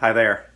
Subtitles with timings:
[0.00, 0.46] Hi there.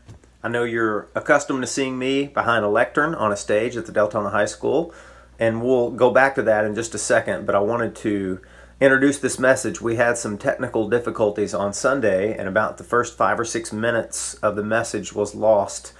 [0.43, 3.93] I know you're accustomed to seeing me behind a lectern on a stage at the
[3.93, 4.95] Deltona High School,
[5.39, 8.41] and we'll go back to that in just a second, but I wanted to
[8.81, 9.83] introduce this message.
[9.83, 14.33] We had some technical difficulties on Sunday, and about the first five or six minutes
[14.37, 15.93] of the message was lost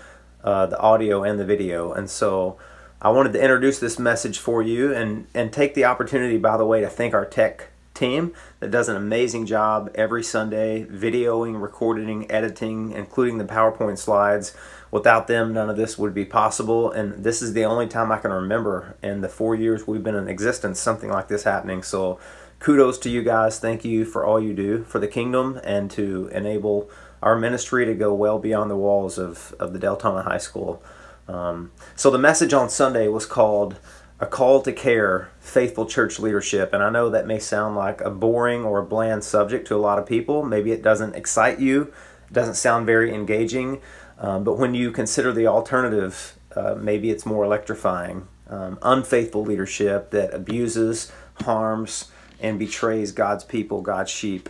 [0.43, 1.93] uh, the audio and the video.
[1.93, 2.57] And so
[3.03, 6.65] I wanted to introduce this message for you and, and take the opportunity, by the
[6.65, 12.31] way, to thank our tech team that does an amazing job every Sunday videoing, recording,
[12.31, 14.55] editing, including the PowerPoint slides.
[14.91, 16.91] Without them, none of this would be possible.
[16.91, 20.15] And this is the only time I can remember in the four years we've been
[20.15, 21.83] in existence something like this happening.
[21.83, 22.19] So
[22.59, 23.59] kudos to you guys.
[23.59, 26.91] Thank you for all you do for the kingdom and to enable
[27.23, 30.83] our ministry to go well beyond the walls of, of the Deltona High School.
[31.27, 33.79] Um, so the message on Sunday was called
[34.25, 36.73] a call to care, faithful church leadership.
[36.73, 39.77] And I know that may sound like a boring or a bland subject to a
[39.77, 40.43] lot of people.
[40.43, 41.93] Maybe it doesn't excite you,
[42.33, 43.83] doesn't sound very engaging.
[44.19, 48.27] Um, but when you consider the alternative, uh, maybe it's more electrifying.
[48.49, 52.11] Um, unfaithful leadership that abuses, harms,
[52.41, 54.49] and betrays God's people, God's sheep.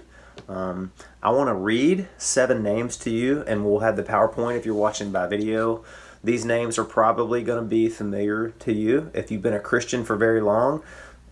[0.48, 4.66] Um, I want to read seven names to you, and we'll have the PowerPoint if
[4.66, 5.84] you're watching by video.
[6.24, 10.04] These names are probably going to be familiar to you if you've been a Christian
[10.04, 10.82] for very long.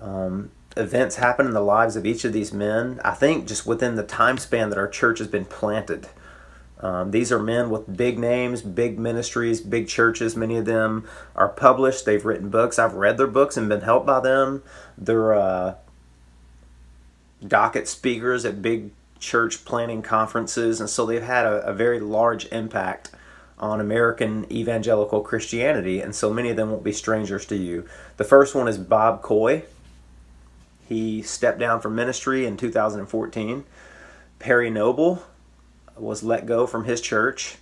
[0.00, 3.96] Um, events happen in the lives of each of these men, I think, just within
[3.96, 6.08] the time span that our church has been planted.
[6.80, 10.36] Um, these are men with big names, big ministries, big churches.
[10.36, 12.04] Many of them are published.
[12.04, 12.78] They've written books.
[12.78, 14.62] I've read their books and been helped by them.
[14.98, 15.74] They're uh,
[17.46, 22.46] docket speakers at big church planning conferences, and so they've had a, a very large
[22.46, 23.10] impact
[23.62, 27.86] on American evangelical Christianity, and so many of them won't be strangers to you.
[28.16, 29.62] The first one is Bob Coy.
[30.88, 33.64] He stepped down from ministry in 2014.
[34.40, 35.22] Perry Noble
[35.96, 37.56] was let go from his church.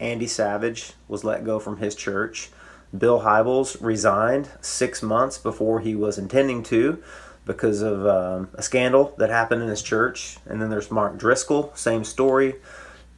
[0.00, 2.50] Andy Savage was let go from his church.
[2.96, 7.02] Bill Hybels resigned six months before he was intending to
[7.46, 10.38] because of um, a scandal that happened in his church.
[10.46, 12.56] And then there's Mark Driscoll, same story.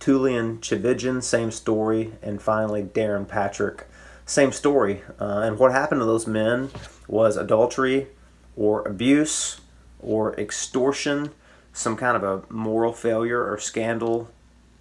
[0.01, 3.87] Tullian Tchividjian, same story, and finally Darrin Patrick,
[4.25, 5.03] same story.
[5.21, 6.71] Uh, and what happened to those men
[7.09, 8.09] was adultery
[8.56, 9.61] or abuse
[10.01, 11.31] or extortion,
[11.73, 14.29] some kind of a moral failure or scandal,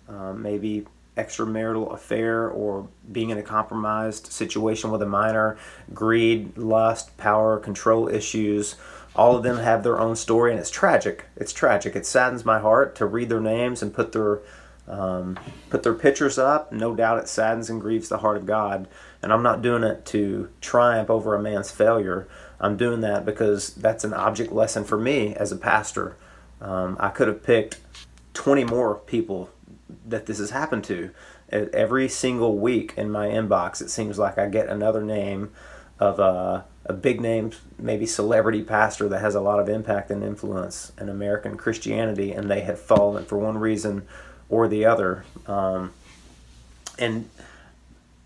[0.08, 0.86] uh, maybe
[1.18, 5.58] extramarital affair or being in a compromised situation with a minor,
[5.94, 8.76] greed, lust, power, control issues.
[9.16, 11.26] All of them have their own story, and it's tragic.
[11.38, 11.96] It's tragic.
[11.96, 14.40] It saddens my heart to read their names and put their
[14.88, 15.38] um,
[15.70, 16.72] put their pictures up.
[16.72, 18.88] No doubt it saddens and grieves the heart of God.
[19.22, 22.28] And I'm not doing it to triumph over a man's failure.
[22.60, 26.16] I'm doing that because that's an object lesson for me as a pastor.
[26.62, 27.80] Um, I could have picked
[28.34, 29.50] 20 more people
[30.06, 31.12] that this has happened to.
[31.50, 35.52] Every single week in my inbox, it seems like I get another name
[36.00, 40.24] of a, a big name, maybe celebrity pastor that has a lot of impact and
[40.24, 44.08] influence in American Christianity, and they have fallen for one reason
[44.50, 45.26] or the other.
[45.48, 45.92] Um,
[46.98, 47.30] and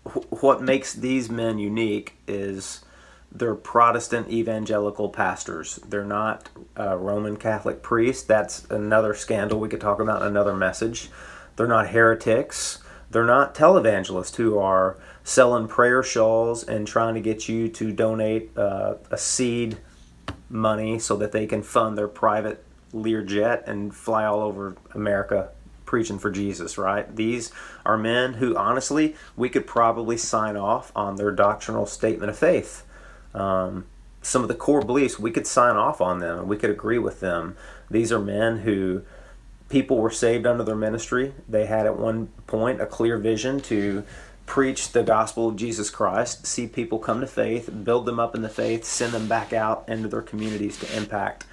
[0.04, 2.84] wh- what makes these men unique is
[3.32, 5.76] they're Protestant evangelical pastors.
[5.88, 6.48] They're not
[6.78, 8.24] uh, Roman Catholic priests.
[8.24, 11.10] That's another scandal we could talk about in another message.
[11.56, 12.78] They're not heretics.
[13.10, 18.56] They're not televangelists who are selling prayer shawls and trying to get you to donate
[18.56, 19.78] uh, a seed
[20.48, 25.50] money so that they can fund their private Learjet and fly all over America
[25.90, 27.16] preaching for Jesus, right?
[27.16, 27.50] These
[27.84, 32.84] are men who, honestly, we could probably sign off on their doctrinal statement of faith.
[33.34, 33.86] Um,
[34.22, 36.98] some of the core beliefs, we could sign off on them and we could agree
[36.98, 37.56] with them.
[37.90, 39.02] These are men who
[39.68, 41.34] people were saved under their ministry.
[41.48, 44.04] They had at one point a clear vision to
[44.46, 48.42] preach the gospel of Jesus Christ, see people come to faith, build them up in
[48.42, 51.46] the faith, send them back out into their communities to impact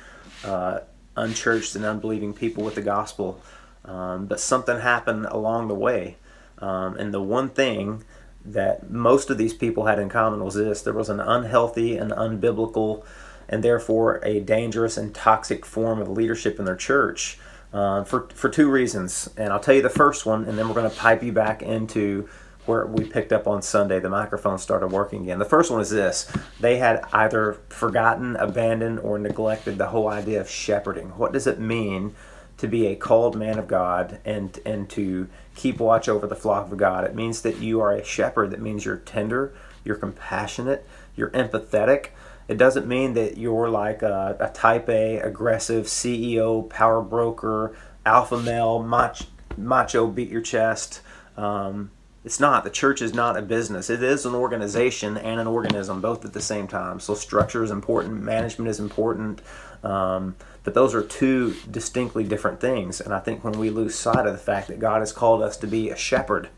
[0.43, 0.81] uh,
[1.15, 3.41] unchurched and unbelieving people with the gospel.
[3.87, 6.17] Um, but something happened along the way.
[6.59, 8.03] Um, and the one thing
[8.43, 12.11] that most of these people had in common was this there was an unhealthy and
[12.11, 13.05] unbiblical
[13.49, 17.39] and therefore a dangerous and toxic form of leadership in their church
[17.73, 19.29] uh, for, for two reasons.
[19.37, 21.61] And I'll tell you the first one, and then we're going to pipe you back
[21.61, 22.27] into
[22.65, 23.99] where we picked up on Sunday.
[23.99, 25.39] The microphone started working again.
[25.39, 30.41] The first one is this they had either forgotten, abandoned, or neglected the whole idea
[30.41, 31.09] of shepherding.
[31.11, 32.15] What does it mean?
[32.57, 36.71] To be a called man of God and and to keep watch over the flock
[36.71, 37.03] of God.
[37.03, 38.51] It means that you are a shepherd.
[38.51, 42.09] That means you're tender, you're compassionate, you're empathetic.
[42.47, 47.75] It doesn't mean that you're like a, a type A, aggressive CEO, power broker,
[48.05, 49.25] alpha male, macho,
[49.57, 51.01] macho beat your chest,
[51.35, 51.91] Um,
[52.23, 52.65] it's not.
[52.65, 53.89] The church is not a business.
[53.89, 56.99] It is an organization and an organism, both at the same time.
[56.99, 59.41] So structure is important, management is important,
[59.81, 60.35] um,
[60.67, 62.99] but those are two distinctly different things.
[62.99, 65.55] And I think when we lose sight of the fact that God has called us
[65.55, 66.49] to be a shepherd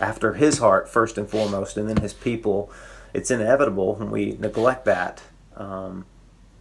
[0.00, 2.72] after His heart first and foremost, and then His people,
[3.12, 5.20] it's inevitable when we neglect that
[5.54, 6.06] um,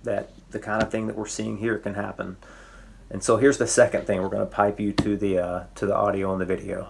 [0.04, 2.36] that the kind of thing that we're seeing here can happen.
[3.10, 4.22] And so here's the second thing.
[4.22, 6.90] We're going to pipe you to the uh, to the audio and the video.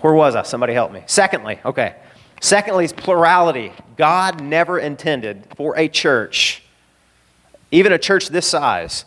[0.00, 0.42] Where was I?
[0.42, 1.04] Somebody help me.
[1.06, 1.94] Secondly, okay.
[2.40, 3.74] Secondly is plurality.
[3.96, 6.64] God never intended for a church,
[7.70, 9.04] even a church this size,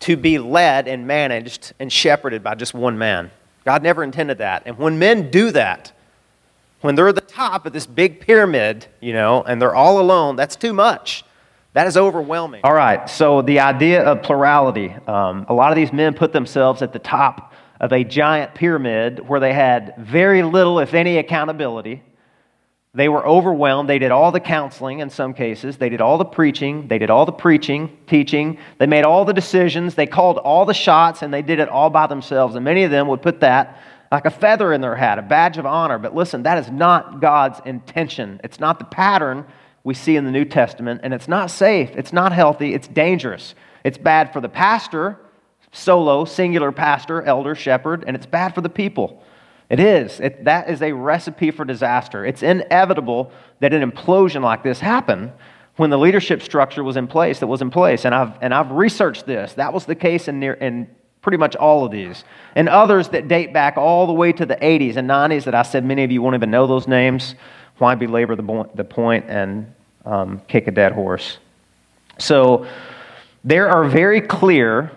[0.00, 3.30] to be led and managed and shepherded by just one man.
[3.64, 4.62] God never intended that.
[4.66, 5.92] And when men do that,
[6.80, 10.36] when they're at the top of this big pyramid, you know, and they're all alone,
[10.36, 11.24] that's too much.
[11.74, 12.62] That is overwhelming.
[12.64, 14.94] All right, so the idea of plurality.
[15.06, 19.26] Um, a lot of these men put themselves at the top of a giant pyramid
[19.28, 22.02] where they had very little, if any, accountability.
[22.92, 23.88] They were overwhelmed.
[23.88, 25.76] They did all the counseling in some cases.
[25.76, 26.88] They did all the preaching.
[26.88, 28.58] They did all the preaching, teaching.
[28.78, 29.94] They made all the decisions.
[29.94, 32.56] They called all the shots, and they did it all by themselves.
[32.56, 35.56] And many of them would put that like a feather in their hat, a badge
[35.56, 35.98] of honor.
[35.98, 38.40] But listen, that is not God's intention.
[38.42, 39.46] It's not the pattern
[39.84, 43.54] we see in the New Testament, and it's not safe, it's not healthy, it's dangerous.
[43.84, 45.16] It's bad for the pastor,
[45.72, 49.22] solo, singular pastor, elder, shepherd, and it's bad for the people.
[49.70, 50.18] It is.
[50.18, 52.26] It, that is a recipe for disaster.
[52.26, 53.30] It's inevitable
[53.60, 55.32] that an implosion like this happen
[55.76, 58.04] when the leadership structure was in place that was in place.
[58.04, 59.52] And I've, and I've researched this.
[59.54, 60.90] That was the case in, near, in
[61.22, 62.24] pretty much all of these.
[62.56, 65.62] And others that date back all the way to the 80s and 90s that I
[65.62, 67.36] said many of you won't even know those names
[67.78, 69.72] why belabor the, the point and
[70.04, 71.38] um, kick a dead horse?
[72.18, 72.66] So
[73.44, 74.90] there are very clear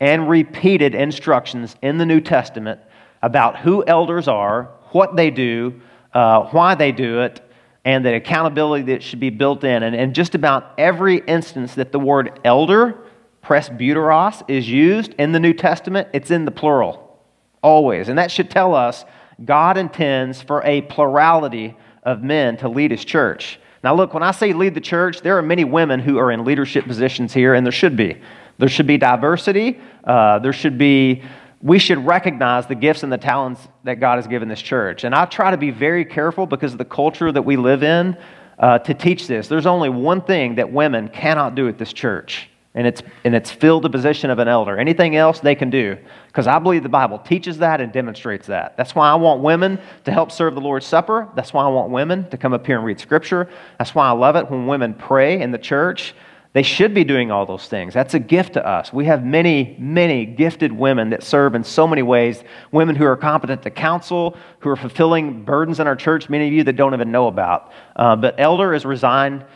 [0.00, 2.80] and repeated instructions in the New Testament
[3.22, 5.80] about who elders are, what they do,
[6.12, 7.40] uh, why they do it,
[7.84, 9.82] and the accountability that should be built in.
[9.82, 12.98] And just about every instance that the word elder,
[13.42, 17.20] presbyteros, is used in the New Testament, it's in the plural,
[17.62, 18.08] always.
[18.08, 19.04] And that should tell us
[19.44, 23.58] God intends for a plurality of men to lead his church.
[23.82, 26.44] Now, look, when I say lead the church, there are many women who are in
[26.44, 28.20] leadership positions here, and there should be.
[28.58, 29.80] There should be diversity.
[30.04, 31.22] Uh, there should be,
[31.62, 35.04] we should recognize the gifts and the talents that God has given this church.
[35.04, 38.16] And I try to be very careful because of the culture that we live in
[38.58, 39.46] uh, to teach this.
[39.46, 43.50] There's only one thing that women cannot do at this church, and it's, and it's
[43.50, 44.76] fill the position of an elder.
[44.76, 48.76] Anything else they can do, because I believe the Bible teaches that and demonstrates that.
[48.76, 51.28] That's why I want women to help serve the Lord's Supper.
[51.36, 53.48] That's why I want women to come up here and read Scripture.
[53.78, 56.14] That's why I love it when women pray in the church.
[56.54, 57.94] They should be doing all those things.
[57.94, 58.92] That's a gift to us.
[58.92, 62.44] We have many, many gifted women that serve in so many ways.
[62.72, 66.52] Women who are competent to counsel, who are fulfilling burdens in our church, many of
[66.52, 67.72] you that don't even know about.
[67.96, 69.46] Uh, but elder is resigned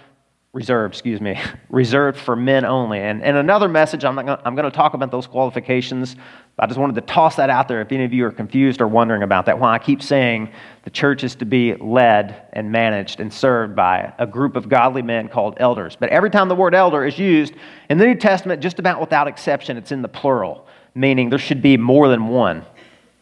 [0.56, 1.38] reserved, excuse me,
[1.68, 2.98] reserved for men only.
[2.98, 6.16] And, and another message, I'm, gonna, I'm going to talk about those qualifications.
[6.58, 8.88] I just wanted to toss that out there if any of you are confused or
[8.88, 9.58] wondering about that.
[9.58, 10.50] Why I keep saying
[10.84, 15.02] the church is to be led and managed and served by a group of godly
[15.02, 15.94] men called elders.
[15.94, 17.52] But every time the word elder is used
[17.90, 21.60] in the New Testament, just about without exception, it's in the plural, meaning there should
[21.60, 22.64] be more than one.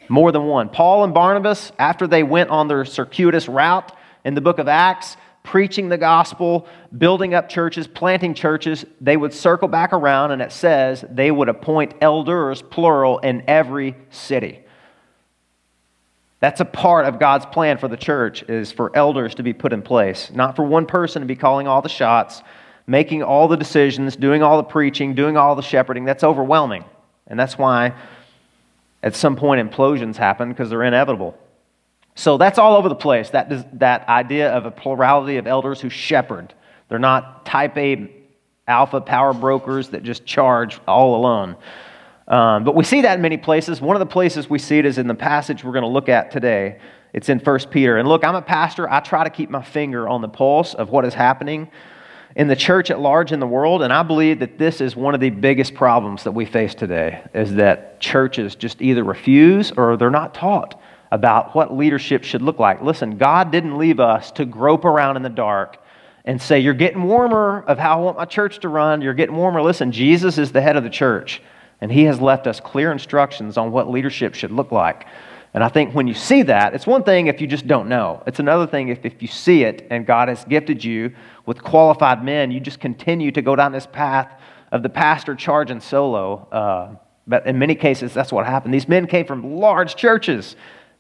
[0.08, 0.69] More than one.
[0.69, 3.90] Paul and Barnabas, after they went on their circuitous route
[4.25, 9.32] in the book of Acts, preaching the gospel, building up churches, planting churches, they would
[9.32, 14.60] circle back around and it says they would appoint elders, plural, in every city.
[16.40, 19.72] That's a part of God's plan for the church is for elders to be put
[19.72, 22.42] in place, not for one person to be calling all the shots,
[22.86, 26.04] making all the decisions, doing all the preaching, doing all the shepherding.
[26.04, 26.84] That's overwhelming.
[27.26, 27.94] And that's why
[29.02, 31.38] at some point implosions happen because they're inevitable.
[32.14, 35.90] So that's all over the place, that, that idea of a plurality of elders who
[35.90, 36.54] shepherd.
[36.88, 38.11] They're not type A
[38.66, 41.56] alpha power brokers that just charge all alone.
[42.26, 43.80] Um, but we see that in many places.
[43.80, 46.09] One of the places we see it is in the passage we're going to look
[46.09, 46.78] at today.
[47.12, 47.99] It's in 1 Peter.
[47.99, 48.90] And look, I'm a pastor.
[48.90, 51.71] I try to keep my finger on the pulse of what is happening
[52.35, 53.83] in the church at large in the world.
[53.83, 57.23] And I believe that this is one of the biggest problems that we face today
[57.35, 60.80] is that churches just either refuse or they're not taught
[61.14, 62.83] about what leadership should look like.
[62.83, 65.78] Listen, God didn't leave us to grope around in the dark
[66.25, 69.00] and say, You're getting warmer of how I want my church to run.
[69.00, 69.62] You're getting warmer.
[69.62, 71.40] Listen, Jesus is the head of the church,
[71.80, 75.06] and he has left us clear instructions on what leadership should look like.
[75.54, 78.25] And I think when you see that, it's one thing if you just don't know.
[78.26, 81.14] It's another thing if, if you see it and God has gifted you
[81.47, 84.33] with qualified men, you just continue to go down this path
[84.73, 86.49] of the pastor charging solo.
[86.50, 86.97] Uh,
[87.28, 88.75] but in many cases, that's what happened.
[88.75, 90.56] These men came from large churches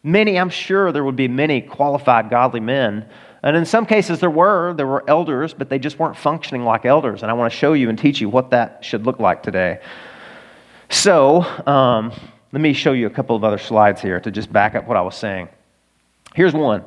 [0.06, 3.08] Many, I'm sure there would be many qualified godly men.
[3.42, 4.74] And in some cases, there were.
[4.74, 7.22] There were elders, but they just weren't functioning like elders.
[7.22, 9.80] And I want to show you and teach you what that should look like today.
[10.90, 12.12] So, um,
[12.52, 14.98] let me show you a couple of other slides here to just back up what
[14.98, 15.48] I was saying.
[16.34, 16.84] Here's one.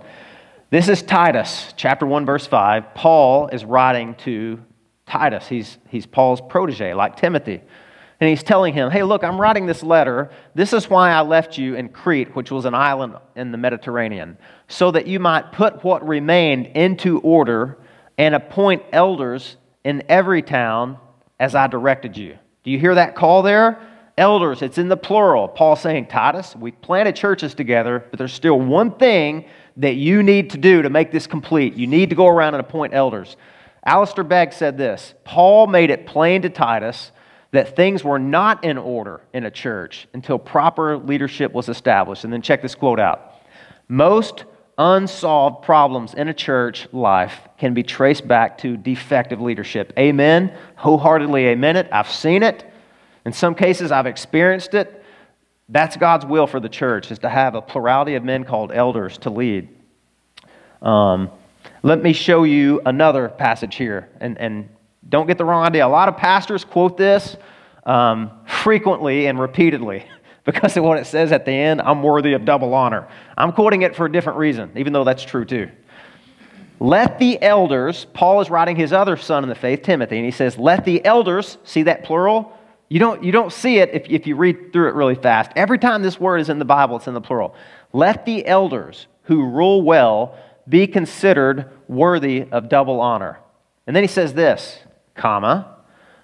[0.69, 2.93] This is Titus, chapter 1, verse 5.
[2.93, 4.59] Paul is writing to
[5.07, 5.47] Titus.
[5.47, 7.61] He's, he's Paul's protege, like Timothy.
[8.19, 10.31] And he's telling him, Hey, look, I'm writing this letter.
[10.55, 14.37] This is why I left you in Crete, which was an island in the Mediterranean,
[14.67, 17.77] so that you might put what remained into order
[18.17, 20.97] and appoint elders in every town
[21.39, 22.37] as I directed you.
[22.63, 23.79] Do you hear that call there?
[24.17, 25.47] Elders, it's in the plural.
[25.47, 29.45] Paul saying, Titus, we planted churches together, but there's still one thing
[29.77, 31.75] that you need to do to make this complete.
[31.75, 33.37] You need to go around and appoint elders.
[33.85, 37.11] Alistair Begg said this Paul made it plain to Titus
[37.51, 42.23] that things were not in order in a church until proper leadership was established.
[42.23, 43.35] And then check this quote out
[43.87, 44.45] Most
[44.77, 49.91] unsolved problems in a church life can be traced back to defective leadership.
[49.97, 50.55] Amen.
[50.75, 51.87] Wholeheartedly amen it.
[51.91, 52.65] I've seen it.
[53.25, 55.03] In some cases, I've experienced it.
[55.69, 59.17] That's God's will for the church, is to have a plurality of men called elders
[59.19, 59.67] to lead.
[60.81, 61.31] Um,
[61.83, 64.09] let me show you another passage here.
[64.21, 64.69] And, and
[65.07, 65.85] don't get the wrong idea.
[65.85, 67.37] A lot of pastors quote this
[67.85, 70.05] um, frequently and repeatedly
[70.43, 73.07] because of what it says at the end I'm worthy of double honor.
[73.37, 75.69] I'm quoting it for a different reason, even though that's true too.
[76.79, 80.31] Let the elders, Paul is writing his other son in the faith, Timothy, and he
[80.31, 82.53] says, Let the elders, see that plural?
[82.89, 85.51] You don't, you don't see it if, if you read through it really fast.
[85.55, 87.55] Every time this word is in the Bible, it's in the plural.
[87.91, 90.37] Let the elders who rule well
[90.69, 93.39] be considered worthy of double honor.
[93.87, 94.79] And then he says this
[95.17, 95.77] comma,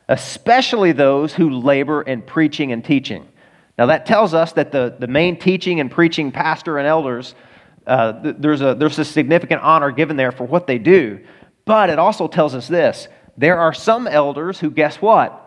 [0.08, 3.28] especially those who labor in preaching and teaching.
[3.78, 7.34] Now, that tells us that the, the main teaching and preaching pastor and elders,
[7.88, 11.20] uh, th- there's, a, there's a significant honor given there for what they do.
[11.66, 13.08] But it also tells us this
[13.38, 15.40] there are some elders who, guess what?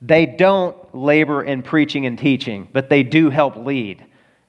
[0.00, 4.04] They don't labor in preaching and teaching, but they do help lead.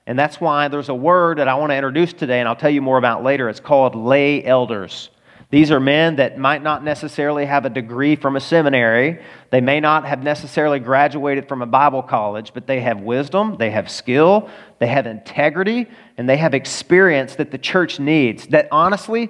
[0.06, 2.70] And that's why there's a word that I want to introduce today, and I'll tell
[2.70, 3.50] you more about later.
[3.50, 5.10] It's called lay elders.
[5.50, 9.22] These are men that might not necessarily have a degree from a seminary.
[9.50, 13.72] They may not have necessarily graduated from a Bible college, but they have wisdom, they
[13.72, 14.50] have skill,
[14.80, 15.88] they have integrity,
[16.18, 19.30] and they have experience that the church needs, that honestly,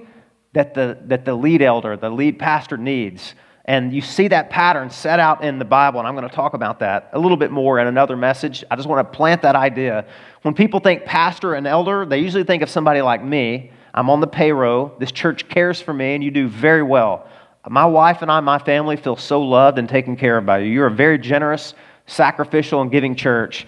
[0.54, 3.36] that the, that the lead elder, the lead pastor needs.
[3.66, 6.56] And you see that pattern set out in the Bible, and I'm going to talk
[6.56, 8.64] about that a little bit more in another message.
[8.72, 10.08] I just want to plant that idea.
[10.42, 14.20] When people think pastor and elder, they usually think of somebody like me I'm on
[14.20, 14.94] the payroll.
[15.00, 17.28] This church cares for me, and you do very well.
[17.68, 20.72] My wife and I, my family, feel so loved and taken care of by you.
[20.72, 21.74] You're a very generous,
[22.06, 23.66] sacrificial, and giving church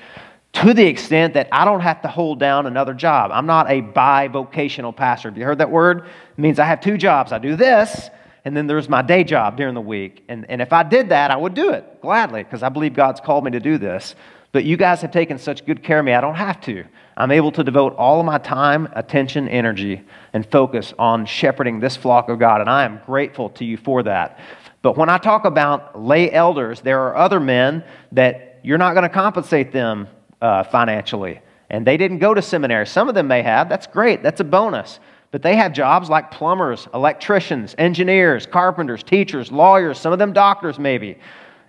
[0.53, 3.31] to the extent that I don't have to hold down another job.
[3.33, 5.29] I'm not a bivocational pastor.
[5.29, 6.05] Have you heard that word?
[6.05, 7.31] It means I have two jobs.
[7.31, 8.11] I do this,
[8.45, 10.23] and then there's my day job during the week.
[10.29, 13.19] And, and if I did that, I would do it gladly because I believe God's
[13.19, 14.13] called me to do this.
[14.51, 16.83] But you guys have taken such good care of me, I don't have to.
[17.15, 20.01] I'm able to devote all of my time, attention, energy,
[20.33, 24.01] and focus on shepherding this flock of God, and I am grateful to you for
[24.03, 24.39] that.
[24.81, 29.03] But when I talk about lay elders, there are other men that you're not going
[29.03, 30.07] to compensate them
[30.41, 31.41] uh, financially.
[31.69, 32.87] And they didn't go to seminary.
[32.87, 33.69] Some of them may have.
[33.69, 34.23] That's great.
[34.23, 34.99] That's a bonus.
[35.31, 40.79] But they have jobs like plumbers, electricians, engineers, carpenters, teachers, lawyers, some of them doctors,
[40.79, 41.17] maybe.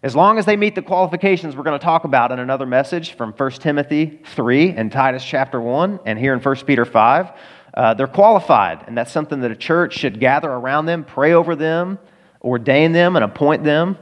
[0.03, 3.13] As long as they meet the qualifications we're going to talk about in another message
[3.17, 7.33] from 1 Timothy 3 and Titus chapter 1 and here in 1 Peter 5,
[7.75, 8.85] uh, they're qualified.
[8.87, 11.99] And that's something that a church should gather around them, pray over them,
[12.41, 13.99] ordain them, and appoint them.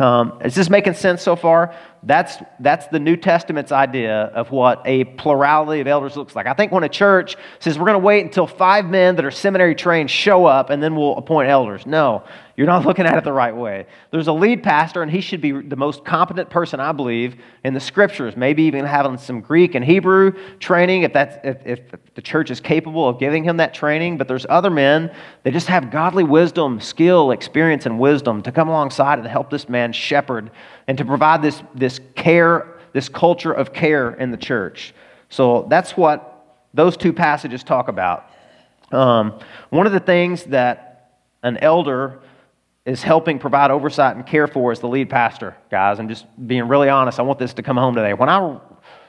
[0.00, 1.76] Um, is this making sense so far?
[2.02, 6.46] That's, that's the New Testament's idea of what a plurality of elders looks like.
[6.46, 9.30] I think when a church says we're going to wait until five men that are
[9.30, 11.84] seminary trained show up and then we'll appoint elders.
[11.84, 12.24] No,
[12.60, 13.86] you're not looking at it the right way.
[14.10, 17.72] There's a lead pastor, and he should be the most competent person, I believe, in
[17.72, 18.36] the scriptures.
[18.36, 21.80] Maybe even having some Greek and Hebrew training if, that's, if, if
[22.14, 24.18] the church is capable of giving him that training.
[24.18, 25.10] But there's other men
[25.42, 29.68] that just have godly wisdom, skill, experience, and wisdom to come alongside and help this
[29.68, 30.50] man shepherd
[30.90, 34.92] and to provide this, this care, this culture of care in the church.
[35.28, 38.28] So that's what those two passages talk about.
[38.90, 41.12] Um, one of the things that
[41.44, 42.18] an elder
[42.84, 46.00] is helping provide oversight and care for is the lead pastor, guys.
[46.00, 47.20] I'm just being really honest.
[47.20, 48.12] I want this to come home today.
[48.12, 48.58] When I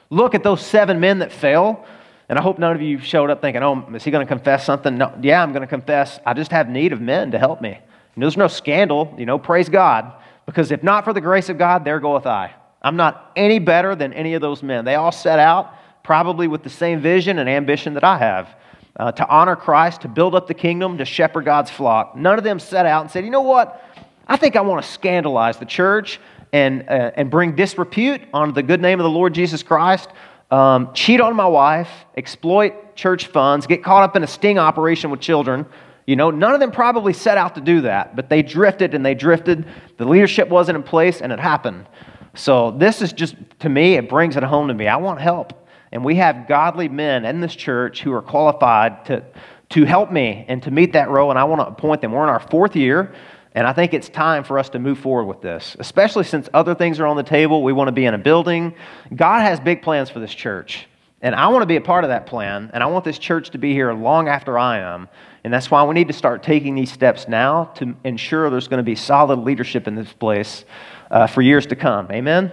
[0.08, 1.84] look at those seven men that fell,
[2.28, 4.64] and I hope none of you showed up thinking, oh, is he going to confess
[4.64, 4.98] something?
[4.98, 6.20] No, yeah, I'm going to confess.
[6.24, 7.76] I just have need of men to help me.
[8.14, 10.12] And there's no scandal, you know, praise God,
[10.46, 12.54] because if not for the grace of God, there goeth I.
[12.82, 14.84] I'm not any better than any of those men.
[14.84, 18.56] They all set out probably with the same vision and ambition that I have
[18.96, 22.16] uh, to honor Christ, to build up the kingdom, to shepherd God's flock.
[22.16, 23.82] None of them set out and said, you know what?
[24.26, 26.20] I think I want to scandalize the church
[26.52, 30.10] and, uh, and bring disrepute on the good name of the Lord Jesus Christ,
[30.50, 35.10] um, cheat on my wife, exploit church funds, get caught up in a sting operation
[35.10, 35.64] with children.
[36.06, 39.06] You know, none of them probably set out to do that, but they drifted and
[39.06, 39.66] they drifted.
[39.98, 41.86] The leadership wasn't in place and it happened.
[42.34, 44.88] So, this is just, to me, it brings it home to me.
[44.88, 45.68] I want help.
[45.92, 49.22] And we have godly men in this church who are qualified to,
[49.70, 52.12] to help me and to meet that role, and I want to appoint them.
[52.12, 53.14] We're in our fourth year,
[53.54, 56.74] and I think it's time for us to move forward with this, especially since other
[56.74, 57.62] things are on the table.
[57.62, 58.74] We want to be in a building.
[59.14, 60.88] God has big plans for this church,
[61.20, 63.50] and I want to be a part of that plan, and I want this church
[63.50, 65.08] to be here long after I am.
[65.44, 68.78] And that's why we need to start taking these steps now to ensure there's going
[68.78, 70.64] to be solid leadership in this place
[71.10, 72.10] uh, for years to come.
[72.12, 72.52] Amen?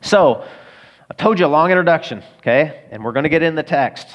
[0.00, 0.46] So,
[1.10, 2.84] I told you a long introduction, okay?
[2.90, 4.08] And we're going to get in the text.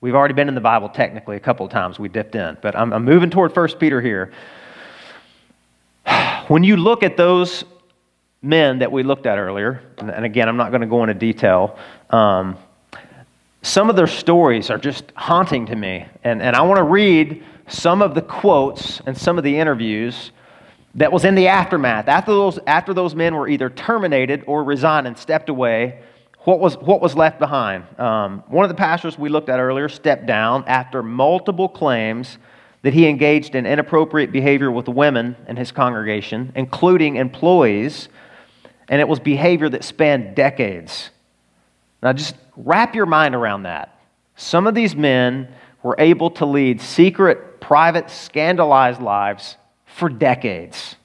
[0.00, 1.98] We've already been in the Bible technically a couple of times.
[1.98, 2.58] We dipped in.
[2.60, 4.32] But I'm, I'm moving toward 1 Peter here.
[6.48, 7.64] When you look at those
[8.42, 11.78] men that we looked at earlier, and, again, I'm not going to go into detail,
[12.10, 12.58] um,
[13.62, 16.06] some of their stories are just haunting to me.
[16.24, 20.32] And, and I want to read some of the quotes and some of the interviews
[20.96, 22.08] that was in the aftermath.
[22.08, 26.00] After those, after those men were either terminated or resigned and stepped away,
[26.40, 27.84] what was, what was left behind?
[28.00, 32.38] Um, one of the pastors we looked at earlier stepped down after multiple claims
[32.82, 38.08] that he engaged in inappropriate behavior with women in his congregation, including employees,
[38.88, 41.11] and it was behavior that spanned decades.
[42.02, 44.00] Now, just wrap your mind around that.
[44.34, 45.48] Some of these men
[45.82, 49.56] were able to lead secret, private, scandalized lives
[49.86, 50.96] for decades.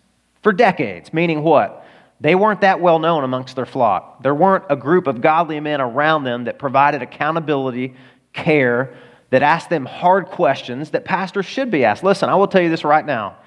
[0.41, 1.85] For decades, meaning what?
[2.19, 4.23] They weren't that well known amongst their flock.
[4.23, 7.95] There weren't a group of godly men around them that provided accountability,
[8.33, 8.95] care,
[9.29, 12.03] that asked them hard questions that pastors should be asked.
[12.03, 13.37] Listen, I will tell you this right now.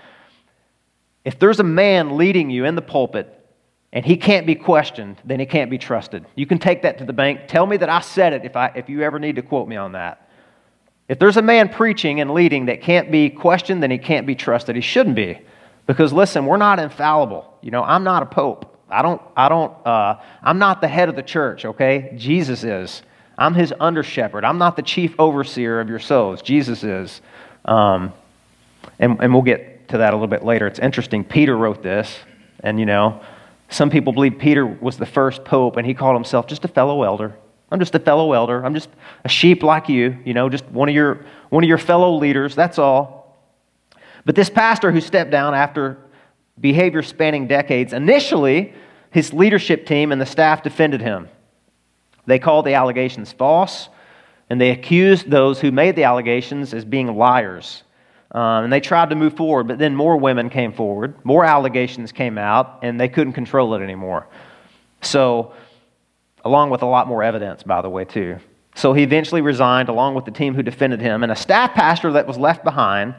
[1.25, 3.40] If there's a man leading you in the pulpit
[3.93, 6.25] and he can't be questioned, then he can't be trusted.
[6.37, 7.43] You can take that to the bank.
[7.49, 9.77] Tell me that I said it if, I, if you ever need to quote me
[9.77, 10.29] on that.
[11.09, 14.37] If there's a man preaching and leading that can't be questioned, then he can't be
[14.37, 14.77] trusted.
[14.77, 15.41] He shouldn't be.
[15.87, 17.59] Because listen, we're not infallible.
[17.63, 18.79] You know, I'm not a pope.
[18.89, 22.13] I don't, I don't, uh, I'm not the head of the church, okay?
[22.17, 23.03] Jesus is.
[23.37, 24.45] I'm his under shepherd.
[24.45, 26.43] I'm not the chief overseer of your souls.
[26.43, 27.21] Jesus is.
[27.65, 28.13] Um,
[28.99, 30.67] and, and we'll get to that a little bit later.
[30.67, 31.25] It's interesting.
[31.25, 32.19] Peter wrote this,
[32.61, 33.21] and you know,
[33.71, 37.03] some people believe Peter was the first pope, and he called himself just a fellow
[37.05, 37.37] elder.
[37.71, 38.65] I'm just a fellow elder.
[38.65, 38.91] I'm just
[39.25, 42.57] a sheep like you, you know, just one of your, one of your fellow leaders.
[42.57, 43.39] That's all.
[44.25, 45.99] But this pastor who stepped down after
[46.61, 48.75] behavior spanning decades, initially,
[49.11, 51.29] his leadership team and the staff defended him.
[52.27, 53.89] They called the allegations false,
[54.51, 57.85] and they accused those who made the allegations as being liars.
[58.33, 62.13] Um, and they tried to move forward, but then more women came forward, more allegations
[62.13, 64.29] came out, and they couldn't control it anymore.
[65.03, 65.53] So
[66.45, 68.39] along with a lot more evidence, by the way, too.
[68.75, 71.23] So he eventually resigned along with the team who defended him.
[71.23, 73.15] And a staff pastor that was left behind,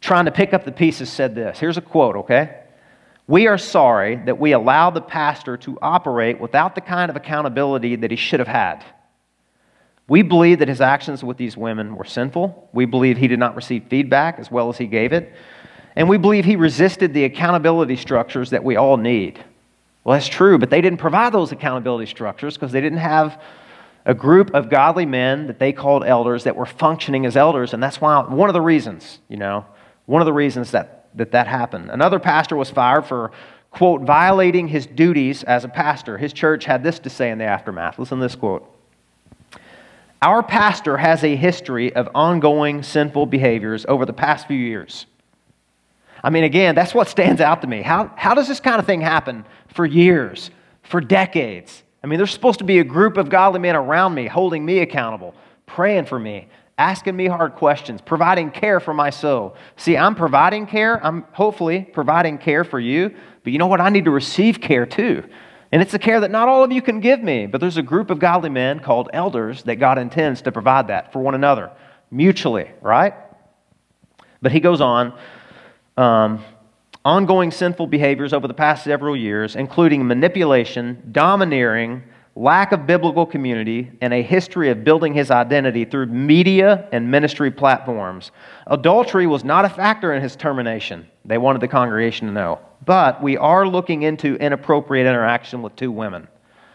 [0.00, 1.58] trying to pick up the pieces, said this.
[1.58, 2.60] Here's a quote, okay?
[3.26, 7.96] We are sorry that we allowed the pastor to operate without the kind of accountability
[7.96, 8.84] that he should have had.
[10.06, 12.68] We believe that his actions with these women were sinful.
[12.72, 15.32] We believe he did not receive feedback as well as he gave it.
[15.96, 19.42] And we believe he resisted the accountability structures that we all need.
[20.02, 23.40] Well, that's true, but they didn't provide those accountability structures because they didn't have
[24.04, 27.82] a group of godly men that they called elders that were functioning as elders, and
[27.82, 29.64] that's why one of the reasons, you know,
[30.04, 31.90] one of the reasons that that, that happened.
[31.90, 33.32] Another pastor was fired for,
[33.70, 36.18] quote, violating his duties as a pastor.
[36.18, 37.98] His church had this to say in the aftermath.
[37.98, 38.70] Listen to this quote.
[40.24, 45.04] Our pastor has a history of ongoing sinful behaviors over the past few years.
[46.22, 47.82] I mean, again, that's what stands out to me.
[47.82, 50.50] How, how does this kind of thing happen for years,
[50.82, 51.82] for decades?
[52.02, 54.78] I mean, there's supposed to be a group of godly men around me holding me
[54.78, 55.34] accountable,
[55.66, 59.56] praying for me, asking me hard questions, providing care for my soul.
[59.76, 61.04] See, I'm providing care.
[61.04, 63.82] I'm hopefully providing care for you, but you know what?
[63.82, 65.22] I need to receive care too.
[65.74, 67.82] And it's a care that not all of you can give me, but there's a
[67.82, 71.72] group of godly men called elders that God intends to provide that for one another
[72.12, 73.12] mutually, right?
[74.40, 75.18] But he goes on
[75.96, 76.44] um,
[77.04, 82.04] ongoing sinful behaviors over the past several years, including manipulation, domineering,
[82.36, 87.50] lack of biblical community, and a history of building his identity through media and ministry
[87.50, 88.30] platforms.
[88.68, 91.08] Adultery was not a factor in his termination.
[91.24, 92.60] They wanted the congregation to know.
[92.84, 96.28] But we are looking into inappropriate interaction with two women.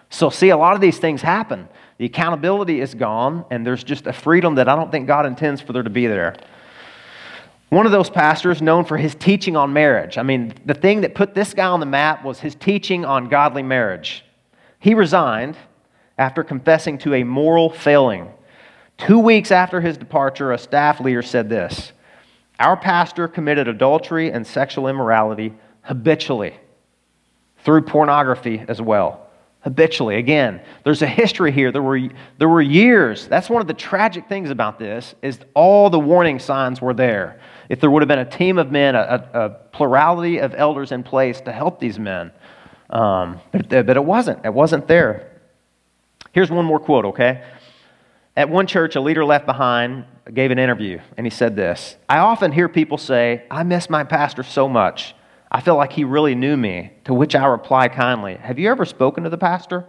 [0.10, 1.68] So, see, a lot of these things happen.
[1.98, 5.62] The accountability is gone, and there's just a freedom that I don't think God intends
[5.62, 6.36] for there to be there.
[7.70, 10.18] One of those pastors, known for his teaching on marriage.
[10.18, 13.30] I mean, the thing that put this guy on the map was his teaching on
[13.30, 14.26] godly marriage.
[14.80, 15.56] He resigned
[16.18, 18.30] after confessing to a moral failing.
[18.98, 21.92] Two weeks after his departure, a staff leader said this
[22.60, 25.54] Our pastor committed adultery and sexual immorality
[25.90, 26.54] habitually
[27.64, 29.28] through pornography as well.
[29.62, 30.18] Habitually.
[30.18, 31.72] Again, there's a history here.
[31.72, 32.00] There were,
[32.38, 33.28] there were years.
[33.28, 37.42] That's one of the tragic things about this is all the warning signs were there.
[37.70, 41.02] If there would have been a team of men, a, a plurality of elders in
[41.02, 42.32] place to help these men.
[42.92, 44.46] Um, but, but it wasn't.
[44.46, 45.42] It wasn't there.
[46.34, 47.44] Here's one more quote, okay?
[48.38, 52.20] At one church, a leader left behind gave an interview, and he said this I
[52.20, 55.16] often hear people say, I miss my pastor so much.
[55.52, 58.86] I feel like he really knew me, to which I reply kindly, Have you ever
[58.86, 59.86] spoken to the pastor?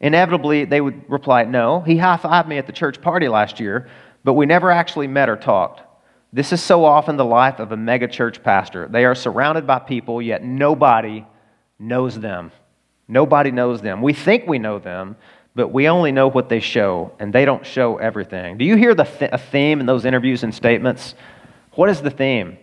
[0.00, 1.80] Inevitably, they would reply, No.
[1.80, 3.88] He high fived me at the church party last year,
[4.22, 5.82] but we never actually met or talked.
[6.32, 8.88] This is so often the life of a megachurch pastor.
[8.88, 11.24] They are surrounded by people, yet nobody
[11.78, 12.50] knows them.
[13.06, 14.02] Nobody knows them.
[14.02, 15.16] We think we know them,
[15.54, 18.58] but we only know what they show, and they don't show everything.
[18.58, 21.14] Do you hear the th- a theme in those interviews and statements?
[21.72, 22.58] What is the theme?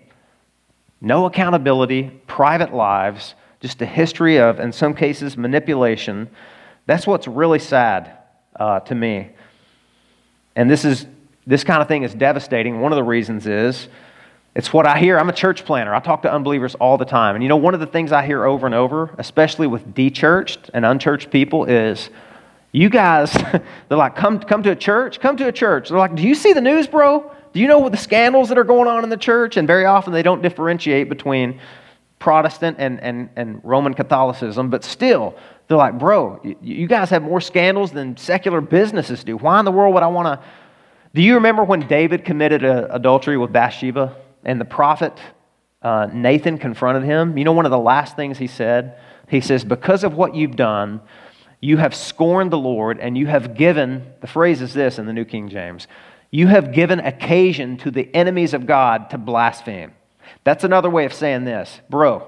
[1.01, 6.29] No accountability, private lives, just a history of, in some cases, manipulation.
[6.85, 8.17] That's what's really sad
[8.55, 9.31] uh, to me.
[10.55, 11.07] And this is
[11.47, 12.81] this kind of thing is devastating.
[12.81, 13.87] One of the reasons is
[14.53, 15.17] it's what I hear.
[15.17, 15.93] I'm a church planner.
[15.93, 17.35] I talk to unbelievers all the time.
[17.35, 20.69] And you know, one of the things I hear over and over, especially with dechurched
[20.73, 22.09] and unchurched people, is
[22.71, 23.31] you guys,
[23.89, 25.89] they're like, come, come to a church, come to a church.
[25.89, 27.33] They're like, do you see the news, bro?
[27.53, 29.57] Do you know the scandals that are going on in the church?
[29.57, 31.59] And very often they don't differentiate between
[32.19, 35.35] Protestant and, and, and Roman Catholicism, but still,
[35.67, 39.37] they're like, bro, you guys have more scandals than secular businesses do.
[39.37, 40.47] Why in the world would I want to?
[41.13, 45.19] Do you remember when David committed a, adultery with Bathsheba and the prophet
[45.81, 47.37] uh, Nathan confronted him?
[47.37, 48.99] You know, one of the last things he said?
[49.27, 51.01] He says, Because of what you've done,
[51.59, 55.13] you have scorned the Lord, and you have given, the phrase is this in the
[55.13, 55.87] New King James,
[56.31, 59.91] you have given occasion to the enemies of God to blaspheme.
[60.43, 61.81] That's another way of saying this.
[61.89, 62.27] Bro,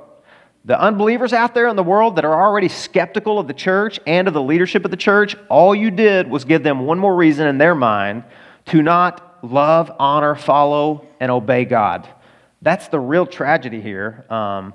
[0.65, 4.27] the unbelievers out there in the world that are already skeptical of the church and
[4.27, 7.47] of the leadership of the church, all you did was give them one more reason
[7.47, 8.23] in their mind
[8.67, 12.07] to not love, honor, follow, and obey God.
[12.61, 14.25] That's the real tragedy here.
[14.29, 14.73] Um,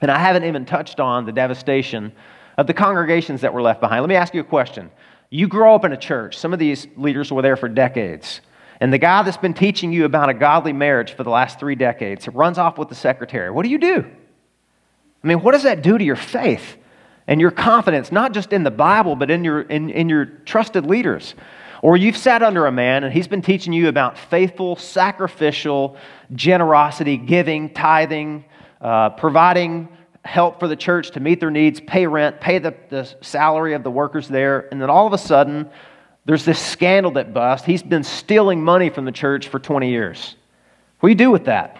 [0.00, 2.12] and I haven't even touched on the devastation
[2.60, 4.02] of the congregations that were left behind.
[4.02, 4.90] Let me ask you a question.
[5.30, 8.42] You grow up in a church, some of these leaders were there for decades.
[8.80, 11.74] And the guy that's been teaching you about a godly marriage for the last three
[11.74, 13.50] decades runs off with the secretary.
[13.50, 14.04] What do you do?
[15.24, 16.76] I mean, what does that do to your faith
[17.26, 20.84] and your confidence, not just in the Bible, but in your, in, in your trusted
[20.84, 21.34] leaders?
[21.80, 25.96] Or you've sat under a man and he's been teaching you about faithful, sacrificial
[26.34, 28.44] generosity, giving, tithing,
[28.82, 29.88] uh, providing
[30.24, 33.82] help for the church to meet their needs, pay rent, pay the, the salary of
[33.82, 35.68] the workers there, and then all of a sudden,
[36.26, 37.66] there's this scandal that busts.
[37.66, 40.36] He's been stealing money from the church for 20 years.
[41.00, 41.78] What do you do with that?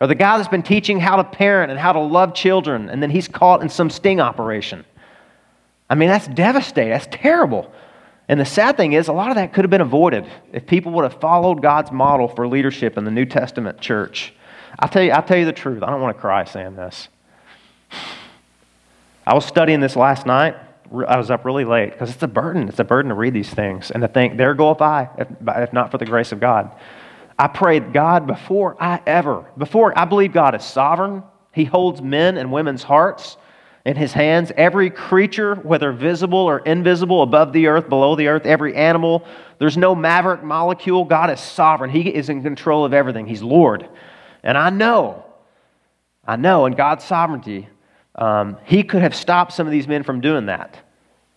[0.00, 3.02] Or the guy that's been teaching how to parent and how to love children, and
[3.02, 4.84] then he's caught in some sting operation.
[5.88, 6.90] I mean, that's devastating.
[6.90, 7.72] That's terrible.
[8.28, 10.92] And the sad thing is, a lot of that could have been avoided if people
[10.92, 14.32] would have followed God's model for leadership in the New Testament church.
[14.78, 15.82] I'll tell you, I'll tell you the truth.
[15.82, 17.08] I don't want to cry saying this.
[19.26, 20.56] I was studying this last night.
[21.06, 22.68] I was up really late because it's a burden.
[22.68, 25.72] It's a burden to read these things and to think, there goeth I, if, if
[25.72, 26.74] not for the grace of God.
[27.38, 31.22] I prayed, God, before I ever, before I believe God is sovereign,
[31.52, 33.36] He holds men and women's hearts
[33.86, 34.52] in His hands.
[34.56, 39.24] Every creature, whether visible or invisible, above the earth, below the earth, every animal,
[39.58, 41.04] there's no maverick molecule.
[41.04, 41.90] God is sovereign.
[41.90, 43.26] He is in control of everything.
[43.26, 43.88] He's Lord.
[44.42, 45.24] And I know,
[46.26, 47.68] I know in God's sovereignty,
[48.20, 50.78] um, he could have stopped some of these men from doing that.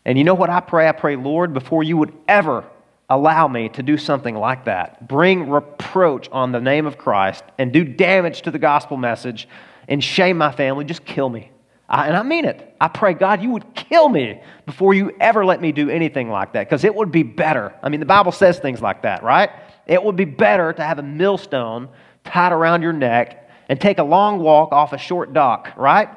[0.06, 0.88] And you know what I pray?
[0.88, 2.66] I pray, Lord, before you would ever
[3.10, 7.72] allow me to do something like that, bring reproach on the name of Christ and
[7.72, 9.48] do damage to the gospel message
[9.88, 11.52] and shame my family, just kill me.
[11.88, 12.76] I, and I mean it.
[12.82, 16.54] I pray, God, you would kill me before you ever let me do anything like
[16.54, 17.74] that because it would be better.
[17.82, 19.50] I mean, the Bible says things like that, right?
[19.86, 21.90] It would be better to have a millstone
[22.24, 26.10] tied around your neck and take a long walk off a short dock, right?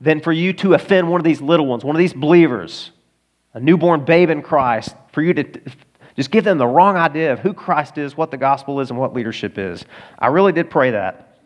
[0.00, 2.90] Than for you to offend one of these little ones, one of these believers,
[3.52, 5.60] a newborn babe in Christ, for you to
[6.16, 8.98] just give them the wrong idea of who Christ is, what the gospel is, and
[8.98, 9.84] what leadership is.
[10.18, 11.38] I really did pray that.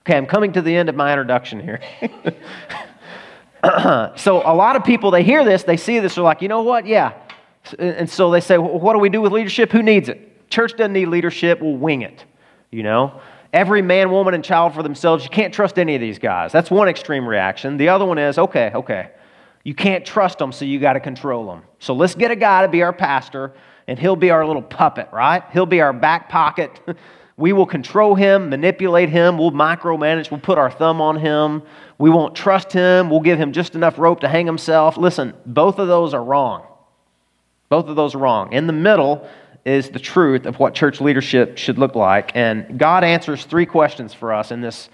[0.00, 1.80] Okay, I'm coming to the end of my introduction here.
[4.16, 6.62] so, a lot of people, they hear this, they see this, they're like, you know
[6.62, 6.86] what?
[6.86, 7.12] Yeah,
[7.78, 9.72] And so they say, well, what do we do with leadership?
[9.72, 10.48] Who needs it?
[10.50, 11.60] Church doesn't need leadership.
[11.60, 12.24] We'll wing it,
[12.70, 13.20] you know?
[13.52, 15.24] Every man, woman, and child for themselves.
[15.24, 16.52] You can't trust any of these guys.
[16.52, 17.76] That's one extreme reaction.
[17.76, 19.10] The other one is, okay, okay.
[19.64, 21.62] You can't trust them, so you got to control them.
[21.78, 23.52] So let's get a guy to be our pastor,
[23.88, 25.42] and he'll be our little puppet, right?
[25.52, 26.80] He'll be our back pocket.
[27.36, 31.62] we will control him, manipulate him, we'll micromanage, we'll put our thumb on him.
[31.98, 34.96] We won't trust him, we'll give him just enough rope to hang himself.
[34.96, 36.64] Listen, both of those are wrong.
[37.68, 38.52] Both of those are wrong.
[38.52, 39.28] In the middle
[39.66, 42.30] is the truth of what church leadership should look like.
[42.36, 44.88] And God answers three questions for us in this,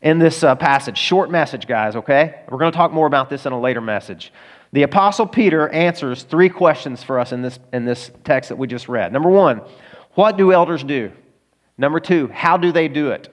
[0.00, 0.96] in this uh, passage.
[0.96, 2.42] Short message, guys, okay?
[2.48, 4.32] We're going to talk more about this in a later message.
[4.72, 8.68] The Apostle Peter answers three questions for us in this, in this text that we
[8.68, 9.12] just read.
[9.12, 9.60] Number one,
[10.14, 11.10] what do elders do?
[11.76, 13.28] Number two, how do they do it?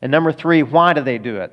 [0.00, 1.52] And number three, why do they do it?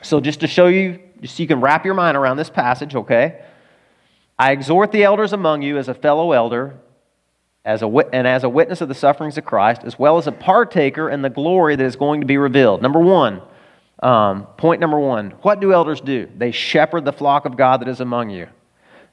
[0.00, 2.94] So, just to show you, just so you can wrap your mind around this passage,
[2.94, 3.42] okay?
[4.38, 6.78] I exhort the elders among you as a fellow elder
[7.66, 10.32] as a, and as a witness of the sufferings of Christ, as well as a
[10.32, 12.80] partaker in the glory that is going to be revealed.
[12.80, 13.42] Number one,
[14.02, 16.28] um, point number one what do elders do?
[16.36, 18.46] They shepherd the flock of God that is among you.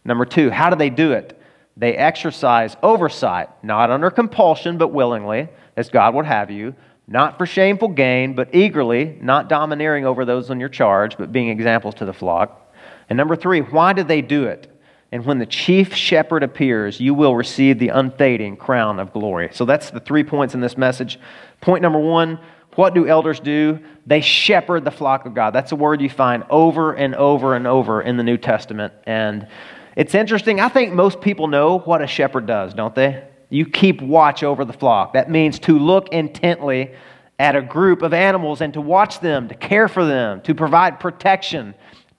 [0.06, 1.40] Number two, how do they do it?
[1.76, 6.76] They exercise oversight, not under compulsion, but willingly, as God would have you,
[7.08, 11.50] not for shameful gain, but eagerly, not domineering over those in your charge, but being
[11.50, 12.72] examples to the flock.
[13.10, 14.70] And number three, why do they do it?
[15.14, 19.50] And when the chief shepherd appears, you will receive the unfading crown of glory.
[19.52, 21.20] So that's the three points in this message.
[21.62, 22.40] Point number one
[22.74, 23.78] what do elders do?
[24.08, 25.52] They shepherd the flock of God.
[25.52, 28.92] That's a word you find over and over and over in the New Testament.
[29.06, 29.48] And
[29.96, 30.60] it's interesting.
[30.60, 33.24] I think most people know what a shepherd does, don't they?
[33.52, 35.14] You keep watch over the flock.
[35.14, 36.92] That means to look intently
[37.38, 41.00] at a group of animals and to watch them, to care for them, to provide
[41.00, 41.76] protection,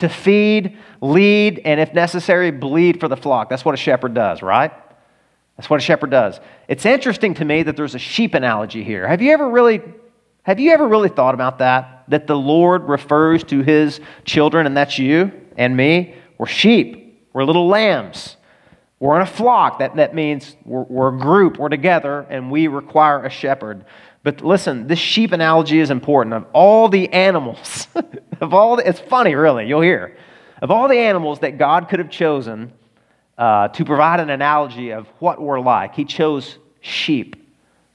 [0.09, 3.49] to feed, lead, and if necessary, bleed for the flock.
[3.49, 4.73] That's what a shepherd does, right?
[5.57, 6.41] That's what a shepherd does.
[6.69, 9.07] It's interesting to me that there's a sheep analogy here.
[9.07, 9.83] Have you ever really
[10.45, 12.05] have you ever really thought about that?
[12.09, 16.17] That the Lord refers to his children, and that's you and me.
[16.37, 17.27] We're sheep.
[17.33, 18.37] We're little lambs.
[19.05, 19.81] We're in a flock.
[19.81, 21.59] That, that means we're, we're a group.
[21.59, 23.85] We're together, and we require a shepherd.
[24.23, 26.35] But listen, this sheep analogy is important.
[26.35, 27.87] Of all the animals,
[28.41, 30.17] of all the, it's funny, really, you'll hear.
[30.63, 32.73] Of all the animals that God could have chosen
[33.37, 37.37] uh, to provide an analogy of what we're like, He chose sheep.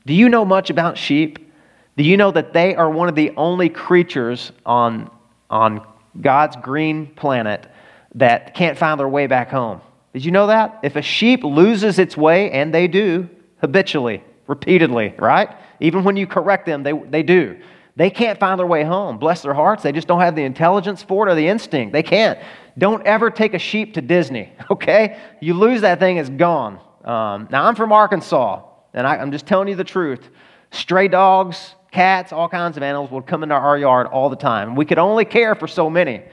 [0.05, 1.51] Do you know much about sheep?
[1.97, 5.09] Do you know that they are one of the only creatures on,
[5.49, 5.83] on
[6.21, 7.65] God's green planet
[8.13, 9.81] that can't find their way back home?
[10.13, 10.79] Did you know that?
[10.83, 13.29] If a sheep loses its way, and they do
[13.61, 15.49] habitually, repeatedly, right?
[15.79, 17.59] Even when you correct them, they, they do.
[17.95, 19.17] They can't find their way home.
[19.17, 19.83] Bless their hearts.
[19.83, 21.93] They just don't have the intelligence for it or the instinct.
[21.93, 22.39] They can't.
[22.77, 25.19] Don't ever take a sheep to Disney, okay?
[25.41, 26.79] You lose that thing, it's gone.
[27.03, 30.29] Um, now, I'm from Arkansas, and I, I'm just telling you the truth.
[30.71, 34.75] Stray dogs, cats, all kinds of animals would come into our yard all the time.
[34.75, 36.23] We could only care for so many.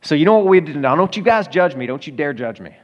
[0.00, 0.76] So, you know what we did?
[0.76, 1.86] Now, don't you guys judge me.
[1.86, 2.74] Don't you dare judge me.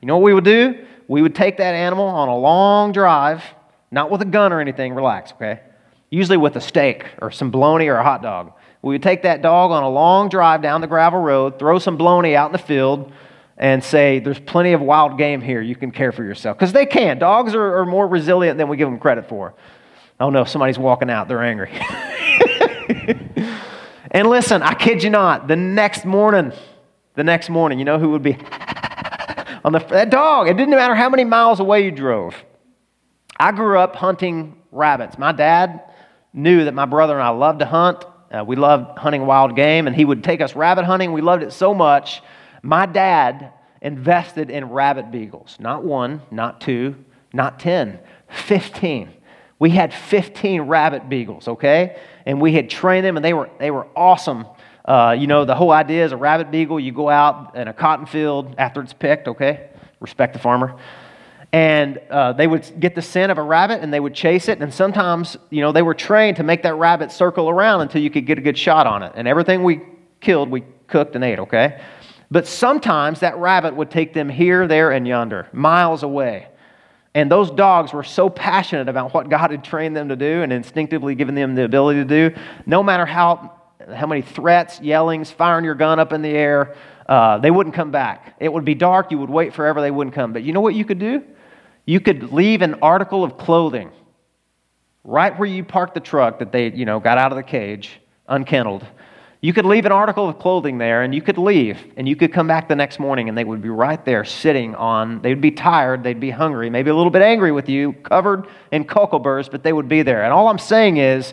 [0.00, 0.86] You know what we would do?
[1.08, 3.42] We would take that animal on a long drive
[3.90, 5.60] not with a gun or anything, relax, okay?
[6.10, 8.52] Usually with a steak or some bologna or a hot dog.
[8.82, 11.96] We would take that dog on a long drive down the gravel road, throw some
[11.96, 13.12] bologna out in the field,
[13.56, 15.60] and say, There's plenty of wild game here.
[15.60, 16.58] You can care for yourself.
[16.58, 17.18] Because they can.
[17.18, 19.54] Dogs are, are, more resilient than we give them credit for.
[20.20, 21.26] Oh no, somebody's walking out.
[21.26, 21.70] They're angry.
[24.10, 26.52] and listen, I kid you not, the next morning,
[27.14, 28.36] the next morning, you know who would be
[29.66, 30.48] on the, that dog?
[30.48, 32.36] It didn't matter how many miles away you drove.
[33.36, 35.18] I grew up hunting rabbits.
[35.18, 35.82] My dad
[36.32, 38.04] knew that my brother and I loved to hunt.
[38.30, 41.12] Uh, we loved hunting wild game, and he would take us rabbit hunting.
[41.12, 42.22] We loved it so much.
[42.62, 43.52] My dad
[43.82, 45.56] invested in rabbit beagles.
[45.58, 46.96] Not one, not two,
[47.32, 47.98] not 10,
[48.28, 49.10] 15.
[49.58, 51.98] We had 15 rabbit beagles, okay?
[52.24, 54.46] And we had trained them, and they were, they were awesome.
[54.86, 57.72] Uh, you know, the whole idea is a rabbit beagle, you go out in a
[57.72, 59.68] cotton field after it's picked, okay?
[59.98, 60.78] Respect the farmer.
[61.52, 64.60] And uh, they would get the scent of a rabbit and they would chase it.
[64.60, 68.10] And sometimes you know they were trained to make that rabbit circle around until you
[68.10, 69.12] could get a good shot on it.
[69.16, 69.80] And everything we
[70.20, 71.80] killed we cooked and ate okay?
[72.30, 76.48] But sometimes that rabbit would take them here there and yonder miles away.
[77.14, 80.52] And those dogs were so passionate about what god had trained them to do and
[80.52, 83.55] instinctively given them the ability to do no matter how
[83.94, 86.74] how many threats yellings firing your gun up in the air
[87.08, 90.14] uh, they wouldn't come back it would be dark you would wait forever they wouldn't
[90.14, 91.22] come but you know what you could do
[91.86, 93.90] you could leave an article of clothing
[95.06, 98.00] right where you parked the truck that they, you know, got out of the cage,
[98.28, 98.84] unkenneled.
[99.40, 102.32] You could leave an article of clothing there and you could leave and you could
[102.32, 105.40] come back the next morning and they would be right there sitting on, they would
[105.40, 109.20] be tired, they'd be hungry, maybe a little bit angry with you, covered in cocoa
[109.20, 110.24] burrs, but they would be there.
[110.24, 111.32] And all I'm saying is,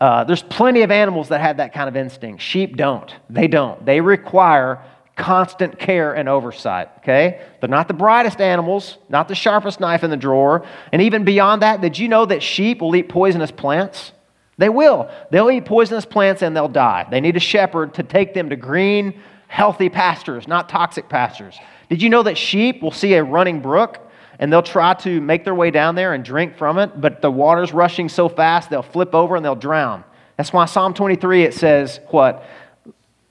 [0.00, 2.42] uh, there's plenty of animals that have that kind of instinct.
[2.42, 3.14] Sheep don't.
[3.28, 3.84] They don't.
[3.84, 4.82] They require
[5.16, 7.46] constant care and oversight, okay?
[7.60, 10.66] They're not the brightest animals, not the sharpest knife in the drawer.
[10.92, 14.12] And even beyond that, did you know that sheep will eat poisonous plants?
[14.56, 15.10] They will.
[15.30, 17.06] They'll eat poisonous plants and they'll die.
[17.10, 21.58] They need a shepherd to take them to green, healthy pastures, not toxic pastures.
[21.90, 24.09] Did you know that sheep will see a running brook
[24.40, 27.30] and they'll try to make their way down there and drink from it, but the
[27.30, 30.02] water's rushing so fast they'll flip over and they'll drown.
[30.38, 32.42] That's why Psalm 23 it says, what?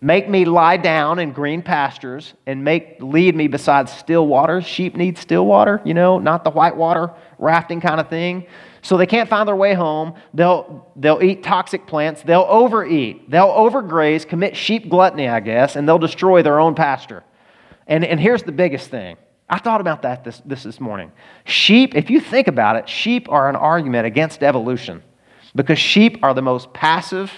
[0.02, 4.66] Make me lie down in green pastures and make lead me beside still waters.
[4.66, 8.46] Sheep need still water, you know, not the white water rafting kind of thing.
[8.84, 10.14] So they can't find their way home.
[10.34, 12.22] They'll, they'll eat toxic plants.
[12.22, 13.30] They'll overeat.
[13.30, 17.24] They'll overgraze, commit sheep gluttony, I guess, and they'll destroy their own pasture.
[17.88, 19.18] And, and here's the biggest thing
[19.50, 21.12] I thought about that this, this, this morning.
[21.46, 25.02] Sheep, if you think about it, sheep are an argument against evolution
[25.56, 27.32] because sheep are the most passive,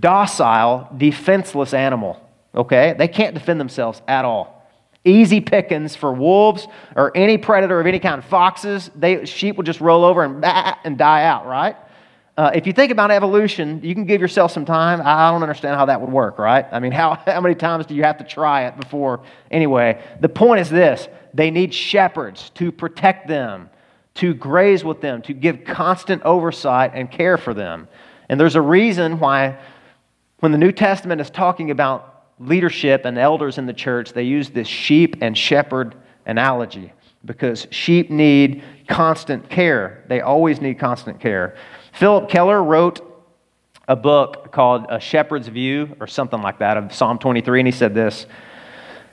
[0.00, 2.20] docile, defenseless animal.
[2.54, 2.94] Okay?
[2.98, 4.68] They can't defend themselves at all.
[5.04, 9.80] Easy pickings for wolves or any predator of any kind, foxes, they, sheep will just
[9.80, 11.76] roll over and, and die out, right?
[12.38, 15.02] Uh, if you think about evolution, you can give yourself some time.
[15.04, 16.64] I don't understand how that would work, right?
[16.70, 19.24] I mean, how, how many times do you have to try it before?
[19.50, 23.68] Anyway, the point is this they need shepherds to protect them,
[24.14, 27.88] to graze with them, to give constant oversight and care for them.
[28.28, 29.58] And there's a reason why,
[30.38, 34.50] when the New Testament is talking about leadership and elders in the church, they use
[34.50, 36.92] this sheep and shepherd analogy
[37.24, 40.04] because sheep need constant care.
[40.08, 41.56] They always need constant care.
[41.92, 43.04] Phillip Keller wrote
[43.88, 47.72] a book called A Shepherd's View or something like that of Psalm 23, and he
[47.72, 48.26] said this.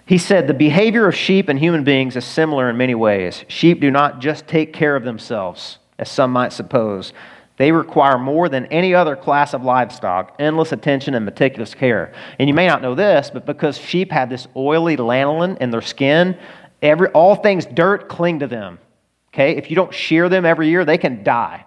[0.06, 3.44] He said, The behavior of sheep and human beings is similar in many ways.
[3.48, 7.14] Sheep do not just take care of themselves, as some might suppose.
[7.58, 12.14] They require more than any other class of livestock endless attention and meticulous care.
[12.38, 15.82] And you may not know this, but because sheep have this oily lanolin in their
[15.82, 16.38] skin,
[16.82, 18.80] every, all things dirt cling to them.
[19.34, 19.58] Okay?
[19.58, 21.66] If you don't shear them every year, they can die.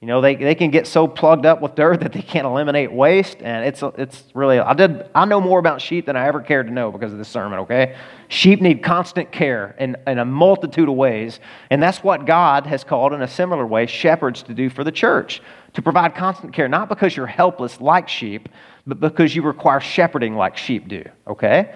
[0.00, 2.92] You know, they, they can get so plugged up with dirt that they can't eliminate
[2.92, 3.38] waste.
[3.40, 6.66] And it's, it's really, I, did, I know more about sheep than I ever cared
[6.66, 7.96] to know because of this sermon, okay?
[8.28, 11.40] Sheep need constant care in, in a multitude of ways.
[11.70, 14.92] And that's what God has called, in a similar way, shepherds to do for the
[14.92, 15.40] church
[15.74, 18.48] to provide constant care, not because you're helpless like sheep,
[18.86, 21.74] but because you require shepherding like sheep do, okay?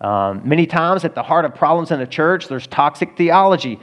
[0.00, 3.78] Um, many times at the heart of problems in a church, there's toxic theology.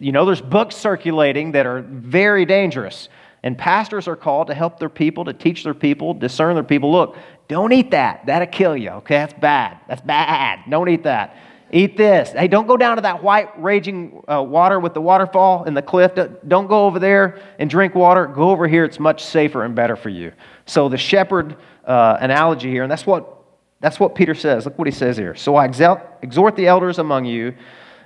[0.00, 3.08] You know, there's books circulating that are very dangerous.
[3.44, 6.92] And pastors are called to help their people, to teach their people, discern their people.
[6.92, 7.16] Look,
[7.48, 8.26] don't eat that.
[8.26, 9.16] That'll kill you, okay?
[9.16, 9.78] That's bad.
[9.88, 10.60] That's bad.
[10.68, 11.36] Don't eat that.
[11.72, 12.30] Eat this.
[12.30, 15.82] Hey, don't go down to that white raging uh, water with the waterfall in the
[15.82, 16.12] cliff.
[16.46, 18.26] Don't go over there and drink water.
[18.26, 18.84] Go over here.
[18.84, 20.32] It's much safer and better for you.
[20.66, 23.41] So the shepherd uh, analogy here, and that's what
[23.82, 24.64] that's what Peter says.
[24.64, 25.34] Look what he says here.
[25.34, 27.54] So I exhort the elders among you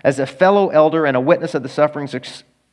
[0.02, 2.14] as a fellow elder and a witness of the sufferings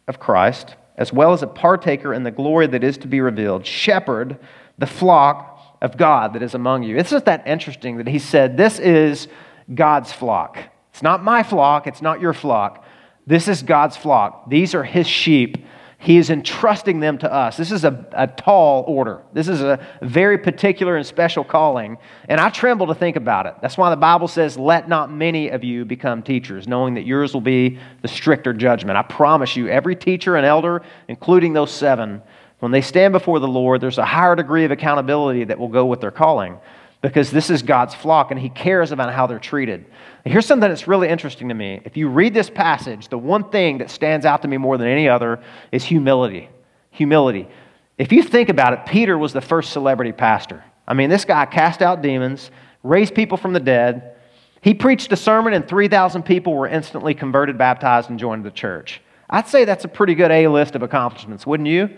[0.07, 3.65] of Christ as well as a partaker in the glory that is to be revealed.
[3.65, 4.39] Shepherd
[4.77, 7.01] the flock of God that is among you.
[7.03, 9.27] Just that interesting that he said, This is
[9.73, 10.57] God's flock.
[10.91, 12.85] It's not my flock, it's not your flock.
[13.25, 14.49] This is God's flock.
[14.49, 15.65] These are his sheep
[16.03, 17.55] he is entrusting them to us.
[17.55, 19.21] This is a, a tall order.
[19.31, 21.97] This is a very particular and special calling.
[22.27, 23.55] And I tremble to think about it.
[23.61, 27.33] That's why the Bible says, Let not many of you become teachers, knowing that yours
[27.33, 28.97] will be the stricter judgment.
[28.97, 32.21] I promise you, every teacher and elder, including those seven,
[32.59, 35.85] when they stand before the Lord, there's a higher degree of accountability that will go
[35.85, 36.59] with their calling
[37.03, 39.85] because this is God's flock and He cares about how they're treated.
[40.25, 41.81] Here's something that's really interesting to me.
[41.83, 44.87] If you read this passage, the one thing that stands out to me more than
[44.87, 46.49] any other is humility.
[46.91, 47.49] Humility.
[47.97, 50.63] If you think about it, Peter was the first celebrity pastor.
[50.87, 52.51] I mean, this guy cast out demons,
[52.83, 54.15] raised people from the dead.
[54.61, 59.01] He preached a sermon, and 3,000 people were instantly converted, baptized, and joined the church.
[59.29, 61.89] I'd say that's a pretty good A list of accomplishments, wouldn't you?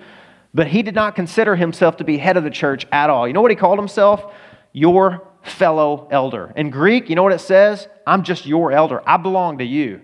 [0.55, 3.27] But he did not consider himself to be head of the church at all.
[3.27, 4.33] You know what he called himself?
[4.75, 6.51] Your fellow elder.
[6.57, 7.87] In Greek, you know what it says?
[8.05, 9.01] I'm just your elder.
[9.07, 10.01] I belong to you.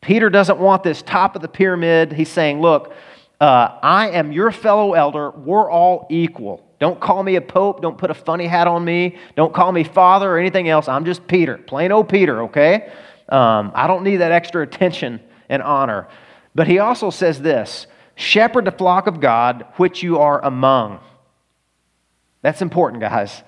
[0.00, 2.10] Peter doesn't want this top of the pyramid.
[2.10, 2.94] He's saying, Look,
[3.42, 5.30] uh, I am your fellow elder.
[5.30, 6.66] We're all equal.
[6.78, 7.82] Don't call me a pope.
[7.82, 9.18] Don't put a funny hat on me.
[9.36, 10.88] Don't call me father or anything else.
[10.88, 12.90] I'm just Peter, plain old Peter, okay?
[13.28, 15.20] Um, I don't need that extra attention
[15.50, 16.08] and honor.
[16.54, 21.00] But he also says this shepherd the flock of God which you are among.
[22.40, 23.42] That's important, guys.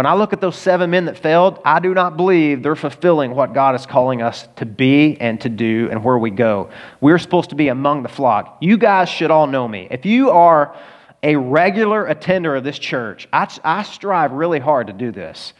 [0.00, 3.34] When I look at those seven men that failed, I do not believe they're fulfilling
[3.34, 6.70] what God is calling us to be and to do and where we go.
[7.02, 8.56] We're supposed to be among the flock.
[8.62, 9.88] You guys should all know me.
[9.90, 10.74] If you are
[11.22, 15.52] a regular attender of this church, I, I strive really hard to do this.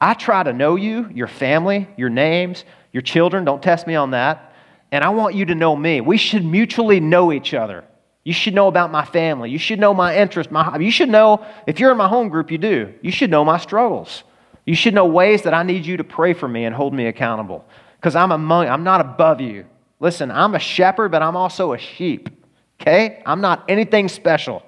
[0.00, 2.64] I try to know you, your family, your names,
[2.94, 3.44] your children.
[3.44, 4.54] Don't test me on that.
[4.90, 6.00] And I want you to know me.
[6.00, 7.84] We should mutually know each other.
[8.24, 9.50] You should know about my family.
[9.50, 10.50] You should know my interest.
[10.50, 12.92] My, you should know, if you're in my home group, you do.
[13.02, 14.22] You should know my struggles.
[14.64, 17.06] You should know ways that I need you to pray for me and hold me
[17.06, 17.64] accountable.
[17.96, 19.66] Because I'm among, I'm not above you.
[19.98, 22.28] Listen, I'm a shepherd, but I'm also a sheep.
[22.80, 23.22] Okay?
[23.26, 24.62] I'm not anything special.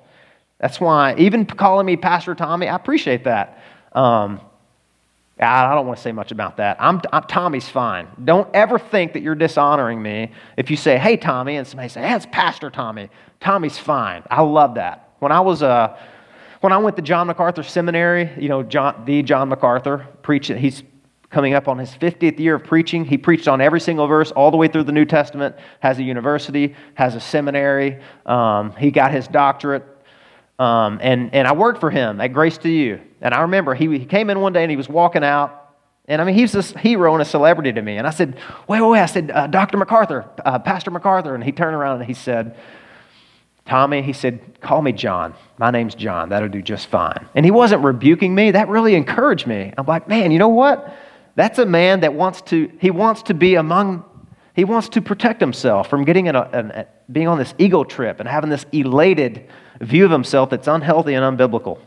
[0.59, 3.63] That's why, even calling me Pastor Tommy, I appreciate that.
[3.93, 4.41] Um,
[5.39, 6.77] I don't want to say much about that.
[6.79, 8.07] I'm, I'm, Tommy's fine.
[8.25, 12.03] Don't ever think that you're dishonoring me if you say, hey, Tommy, and somebody say,
[12.03, 13.11] hey, it's Pastor Tommy.
[13.45, 14.23] Tommy's fine.
[14.31, 15.11] I love that.
[15.19, 15.99] When I was, uh,
[16.63, 20.83] when I went to John MacArthur Seminary, you know, John, the John MacArthur, preaching, he's
[21.29, 23.05] coming up on his 50th year of preaching.
[23.05, 26.03] He preached on every single verse all the way through the New Testament, has a
[26.03, 28.01] university, has a seminary.
[28.25, 29.85] Um, he got his doctorate.
[30.59, 32.99] Um, and, and I worked for him at Grace to You.
[33.21, 35.77] And I remember he, he came in one day and he was walking out.
[36.07, 37.99] And I mean, he's this hero and a celebrity to me.
[37.99, 38.39] And I said,
[38.69, 39.01] wait, wait, wait.
[39.01, 39.77] I said, uh, Dr.
[39.77, 41.35] MacArthur, uh, Pastor MacArthur.
[41.35, 42.57] And he turned around and he said,
[43.67, 45.35] Tommy, he said, call me John.
[45.57, 46.29] My name's John.
[46.29, 47.27] That'll do just fine.
[47.35, 48.51] And he wasn't rebuking me.
[48.51, 49.73] That really encouraged me.
[49.79, 50.95] I'm like, man, you know what?
[51.35, 54.05] That's a man that wants to, he wants to be among,
[54.55, 58.21] he wants to protect himself from getting in a, an, being on this ego trip
[58.21, 59.49] and having this elated
[59.81, 61.79] view of himself that's unhealthy and unbiblical.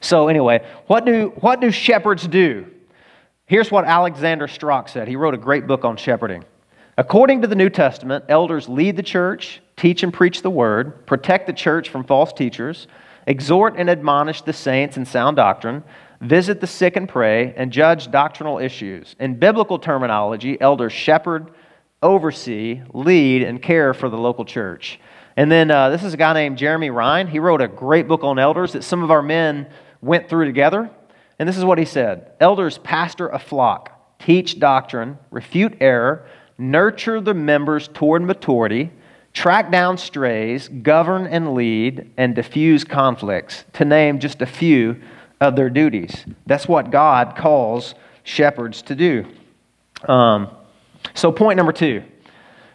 [0.00, 2.66] So, anyway, what do, what do shepherds do?
[3.46, 5.06] Here's what Alexander Strauch said.
[5.06, 6.44] He wrote a great book on shepherding.
[6.98, 11.48] According to the New Testament, elders lead the church, teach and preach the word, protect
[11.48, 12.86] the church from false teachers,
[13.26, 15.82] exhort and admonish the saints in sound doctrine,
[16.20, 19.16] visit the sick and pray, and judge doctrinal issues.
[19.18, 21.50] In biblical terminology, elders shepherd,
[22.00, 25.00] oversee, lead, and care for the local church.
[25.36, 27.28] And then uh, this is a guy named Jeramie Rinne.
[27.28, 29.66] He wrote a great book on elders that some of our men
[30.00, 30.92] went through together.
[31.40, 37.20] And this is what he said Elders pastor a flock, teach doctrine, refute error, nurture
[37.20, 38.92] the members toward maturity,
[39.32, 45.00] track down strays, govern and lead, and diffuse conflicts, to name just a few
[45.40, 46.24] of their duties.
[46.46, 49.26] That's what God calls shepherds to do.
[50.08, 50.48] Um,
[51.14, 52.02] so, point number two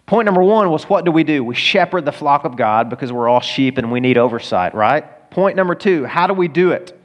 [0.07, 1.43] Point number one was what do we do?
[1.43, 5.29] We shepherd the flock of God because we're all sheep and we need oversight, right?
[5.31, 6.96] Point number two, how do we do it?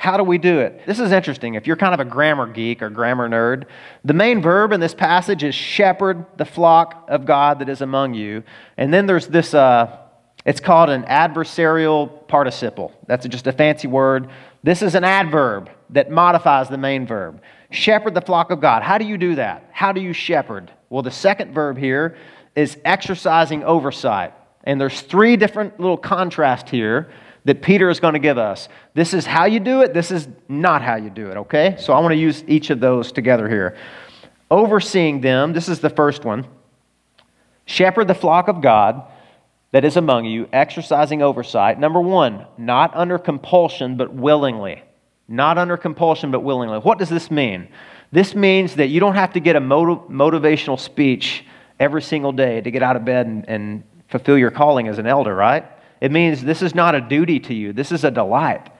[0.00, 0.86] How do we do it?
[0.86, 1.56] This is interesting.
[1.56, 3.66] If you're kind of a grammar geek or grammar nerd,
[4.02, 8.14] the main verb in this passage is shepherd the flock of God that is among
[8.14, 8.42] you.
[8.78, 9.98] And then there's this, uh,
[10.46, 12.94] it's called an adverbial participle.
[13.08, 14.30] That's just a fancy word.
[14.62, 17.42] This is an adverb that modifies the main verb.
[17.70, 18.82] Shepherd the flock of God.
[18.82, 19.68] How do you do that?
[19.70, 20.72] How do you shepherd?
[20.88, 22.16] Well, the second verb here
[22.56, 24.32] is exercising oversight.
[24.64, 27.10] And there's three different little contrasts here
[27.44, 28.68] that Peter is going to give us.
[28.94, 31.76] This is how you do it, this is not how you do it, okay?
[31.78, 33.76] So I want to use each of those together here.
[34.50, 36.46] Overseeing them, this is the first one.
[37.66, 39.04] Shepherd the flock of God
[39.72, 41.78] that is among you, exercising oversight.
[41.78, 44.82] Number one, not under compulsion, but willingly.
[45.28, 46.78] Not under compulsion, but willingly.
[46.78, 47.68] What does this mean?
[48.10, 51.44] This means that you don't have to get a motiv- motivational speech
[51.78, 55.06] every single day to get out of bed and, and fulfill your calling as an
[55.06, 55.64] elder, right?
[56.00, 58.70] It means this is not a duty to you, this is a delight.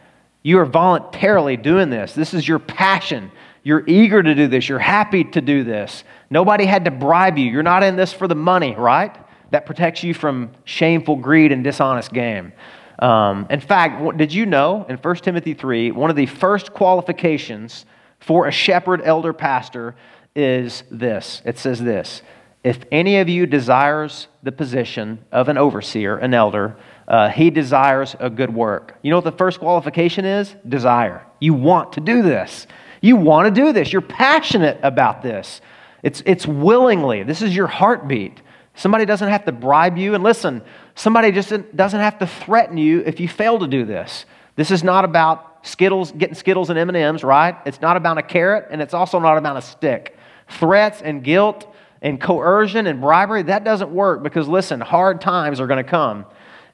[0.42, 2.14] You are voluntarily doing this.
[2.14, 3.30] This is your passion.
[3.62, 4.70] You're eager to do this.
[4.70, 6.02] You're happy to do this.
[6.30, 7.50] Nobody had to bribe you.
[7.50, 9.14] You're not in this for the money, right?
[9.50, 12.54] That protects you from shameful greed and dishonest game.
[13.00, 17.84] Um, in fact, did you know in 1 Timothy 3, one of the first qualifications
[18.18, 19.94] for a shepherd, elder, pastor
[20.36, 22.22] is this it says this
[22.62, 26.76] if any of you desires the position of an overseer, an elder,
[27.11, 28.96] uh, he desires a good work.
[29.02, 30.54] You know what the first qualification is?
[30.68, 31.26] Desire.
[31.40, 32.68] You want to do this.
[33.00, 33.92] You want to do this.
[33.92, 35.61] You're passionate about this.
[36.04, 37.24] It's, it's willingly.
[37.24, 38.40] This is your heartbeat.
[38.76, 40.14] Somebody doesn't have to bribe you.
[40.14, 40.62] And listen,
[40.94, 44.24] somebody just doesn't have to threaten you if you fail to do this.
[44.54, 47.56] This is not about Skittles, getting Skittles and M&Ms, right?
[47.66, 50.16] It's not about a carrot, and it's also not about a stick.
[50.48, 55.66] Threats and guilt and coercion and bribery, that doesn't work because, listen, hard times are
[55.66, 56.24] going to come.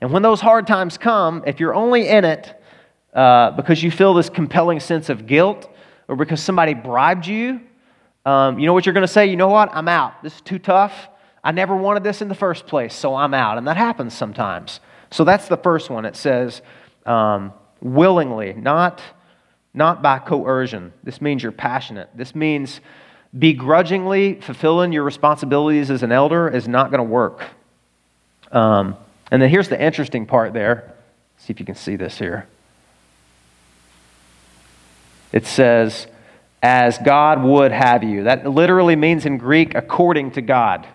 [0.01, 2.63] And when those hard times come, if you're only in it
[3.15, 5.71] uh, because you feel this compelling sense of guilt
[6.09, 7.61] or because somebody bribed you,
[8.25, 9.27] um, you know what you're going to say?
[9.27, 9.71] You know what?
[9.73, 10.23] I'm out.
[10.23, 11.09] This is too tough.
[11.43, 13.57] I never wanted this in the first place, so I'm out.
[13.57, 14.81] And that happens sometimes.
[15.11, 16.05] So that's the first one.
[16.05, 16.61] It says,
[17.07, 19.01] um, willingly, not
[19.77, 20.93] not by coercion.
[21.05, 22.09] This means you're passionate.
[22.15, 22.81] This means
[23.39, 27.45] begrudgingly fulfilling your responsibilities as an elder is not going to work.
[28.51, 28.97] Um,
[29.31, 30.95] and then here's the interesting part there.
[31.39, 32.47] See if you can see this here.
[35.33, 36.07] It says,
[36.63, 38.25] as God would have you.
[38.25, 40.87] That literally means in Greek, according to God.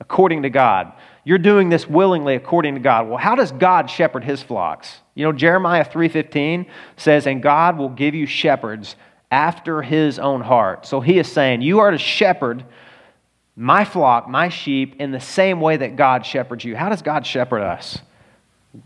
[0.00, 0.92] According to God.
[1.24, 3.08] You're doing this willingly according to God.
[3.08, 5.00] Well, how does God shepherd his flocks?
[5.14, 6.66] You know, Jeremiah 3:15
[6.96, 8.96] says, "And God will give you shepherds
[9.30, 12.64] after his own heart." So he is saying, you are to shepherd
[13.56, 16.74] my flock, my sheep in the same way that God shepherds you.
[16.74, 17.98] How does God shepherd us?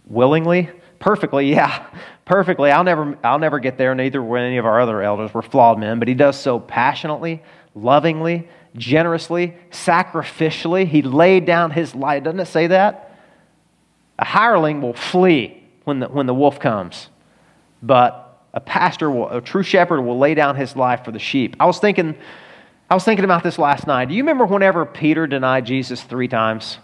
[0.06, 0.70] Willingly?
[0.98, 1.86] Perfectly, yeah.
[2.24, 2.70] Perfectly.
[2.70, 5.32] I'll never I'll never get there, neither will any of our other elders.
[5.32, 7.42] We're flawed men, but he does so passionately,
[7.74, 10.86] lovingly, generously, sacrificially.
[10.86, 12.24] He laid down his life.
[12.24, 13.18] Doesn't it say that?
[14.18, 17.08] A hireling will flee when the, when the wolf comes,
[17.82, 21.56] but a pastor, will, a true shepherd, will lay down his life for the sheep.
[21.60, 22.16] I was thinking,
[22.90, 24.08] I was thinking about this last night.
[24.08, 26.78] Do you remember whenever Peter denied Jesus three times?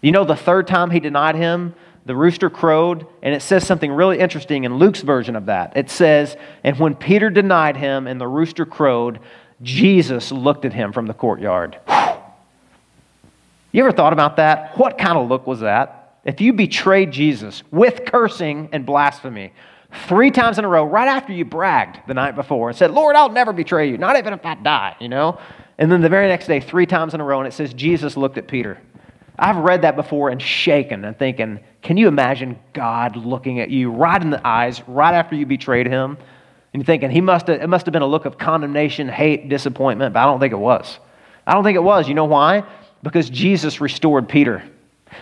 [0.00, 1.74] You know, the third time he denied him,
[2.06, 5.76] the rooster crowed, and it says something really interesting in Luke's version of that.
[5.76, 9.20] It says, And when Peter denied him and the rooster crowed,
[9.60, 11.78] Jesus looked at him from the courtyard.
[13.72, 14.78] You ever thought about that?
[14.78, 16.20] What kind of look was that?
[16.24, 19.52] If you betrayed Jesus with cursing and blasphemy
[20.06, 23.16] three times in a row, right after you bragged the night before and said, Lord,
[23.16, 25.38] I'll never betray you, not even if I die, you know?
[25.78, 28.16] And then the very next day, three times in a row, and it says Jesus
[28.16, 28.80] looked at Peter.
[29.38, 33.90] I've read that before and shaken and thinking, can you imagine God looking at you
[33.90, 36.16] right in the eyes right after you betrayed him?
[36.72, 39.48] And you're thinking, he must have, it must have been a look of condemnation, hate,
[39.48, 40.98] disappointment, but I don't think it was.
[41.46, 42.08] I don't think it was.
[42.08, 42.64] You know why?
[43.02, 44.62] Because Jesus restored Peter.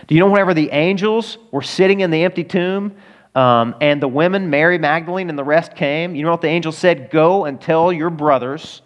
[0.07, 2.95] Do you know whenever the angels were sitting in the empty tomb
[3.35, 6.71] um, and the women, Mary Magdalene and the rest came, you know what the angel
[6.71, 7.11] said?
[7.11, 8.81] Go and tell your brothers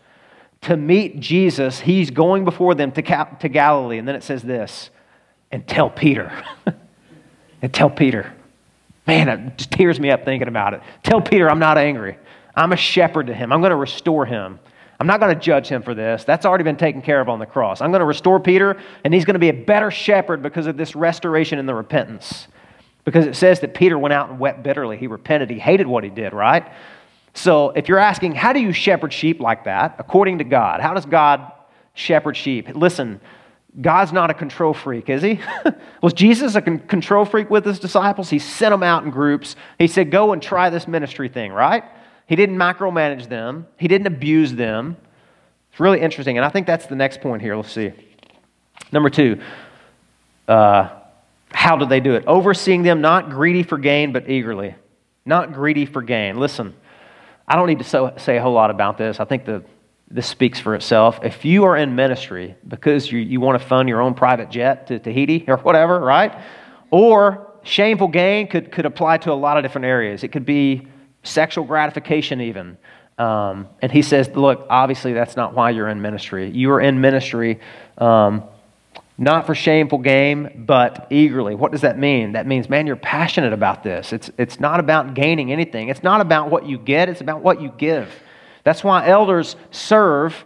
[0.62, 1.80] to meet Jesus.
[1.80, 3.02] He's going before them to,
[3.40, 4.00] to Galilee.
[4.00, 4.90] And then it says this,
[5.52, 6.32] and tell Peter.
[7.62, 8.34] and tell Peter.
[9.06, 10.82] Man, it just tears me up thinking about it.
[11.04, 12.18] Tell Peter I'm not angry.
[12.56, 13.54] I'm a shepherd to him.
[13.54, 14.60] I'm going to restore him.
[15.00, 16.26] I'm not going to judge him for this.
[16.26, 17.80] That's already been taken care of on the cross.
[17.82, 20.76] I'm going to restore Peter, and he's going to be a better shepherd because of
[20.76, 22.48] this restoration and the repentance.
[23.10, 24.96] Because it says that Peter went out and wept bitterly.
[24.96, 25.50] He repented.
[25.50, 26.72] He hated what he did, right?
[27.34, 30.80] So if you're asking, how do you shepherd sheep like that, according to God?
[30.80, 31.52] How does God
[31.96, 32.70] shepherd sheep?
[32.76, 33.20] Listen,
[33.82, 35.40] God's not a control freak, is he?
[36.04, 38.30] Was Jesus a con- control freak with his disciples?
[38.30, 39.56] He sent them out in groups.
[39.80, 41.84] He said, Go and try this ministry thing, right?
[42.28, 44.98] He didn't micromanage them, he didn't abuse them.
[45.72, 46.38] It's really interesting.
[46.38, 47.56] And I think that's the next point here.
[47.56, 47.92] Let's see.
[48.92, 49.42] Number two,
[50.48, 50.99] uh,
[51.52, 52.26] how did they do it?
[52.28, 54.76] Overseeing them, not greedy for gain, but eagerly.
[55.26, 56.40] Not greedy for gain.
[56.40, 56.76] Listen,
[57.48, 59.20] I don't need to so, say a whole lot about this.
[59.20, 59.64] I think the,
[60.10, 61.20] this speaks for itself.
[61.24, 64.88] If you are in ministry because you, you want to fund your own private jet
[64.88, 66.40] to Tahiti or whatever, right?
[66.92, 70.24] Or shameful gain could, could apply to a lot of different areas.
[70.24, 70.88] It could be
[71.24, 72.78] sexual gratification, even.
[73.18, 76.50] Um, and he says, Look, obviously, that's not why you're in ministry.
[76.50, 77.60] You are in ministry
[77.98, 78.44] um,
[79.20, 81.54] not for shameful gain, but eagerly.
[81.54, 82.32] What does that mean?
[82.32, 84.14] That means, man, you're passionate about this.
[84.14, 87.62] It's, it's not about gaining anything, it's not about what you get, it's about what
[87.62, 88.10] you give.
[88.64, 90.46] That's why elders serve.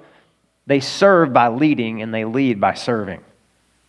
[0.65, 3.21] They serve by leading, and they lead by serving.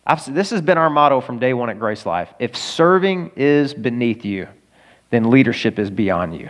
[0.05, 2.31] I've, this has been our motto from day one at Grace Life.
[2.37, 4.47] If serving is beneath you,
[5.09, 6.49] then leadership is beyond you.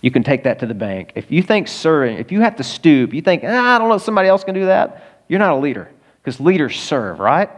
[0.00, 1.12] You can take that to the bank.
[1.14, 3.96] If you think serving, if you have to stoop, you think, ah, I don't know
[3.96, 5.90] if somebody else can do that, you're not a leader.
[6.22, 7.50] Because leaders serve, right?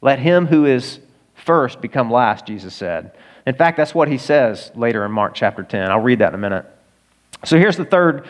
[0.00, 1.00] Let him who is
[1.34, 3.12] first become last, Jesus said.
[3.46, 5.90] In fact, that's what he says later in Mark chapter 10.
[5.90, 6.66] I'll read that in a minute.
[7.44, 8.26] So here's the third,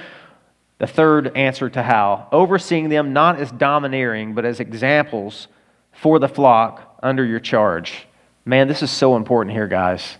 [0.78, 2.28] the third answer to how.
[2.30, 5.48] Overseeing them not as domineering, but as examples
[5.92, 8.06] for the flock under your charge.
[8.44, 10.16] Man, this is so important here, guys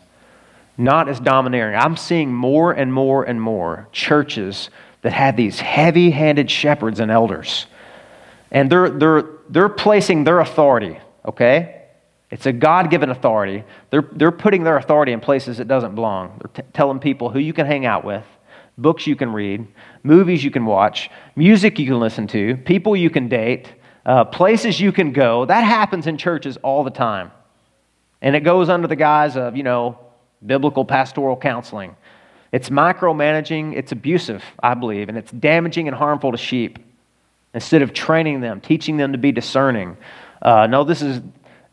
[0.78, 1.74] not as domineering.
[1.74, 4.70] I'm seeing more and more and more churches
[5.03, 7.66] that have these heavy handed shepherds and elders.
[8.51, 11.84] And they're, they're, they're placing their authority, okay?
[12.30, 13.64] It's a God given authority.
[13.90, 16.38] They're, they're putting their authority in places it doesn't belong.
[16.40, 18.24] They're t- telling people who you can hang out with,
[18.76, 19.66] books you can read,
[20.03, 23.72] movies you can watch, music you can listen to, people you can date,
[24.05, 25.44] uh, places you can go.
[25.44, 27.30] That happens in churches all the time.
[28.20, 29.99] And it goes under the guise of, you know,
[30.44, 31.96] biblical pastoral counseling.
[32.53, 36.78] It's micromanaging, it's abusive, I believe, and it's damaging and harmful to sheep.
[37.55, 39.96] Instead of training them, teaching them to be discerning.
[40.42, 41.20] Uh, no, this is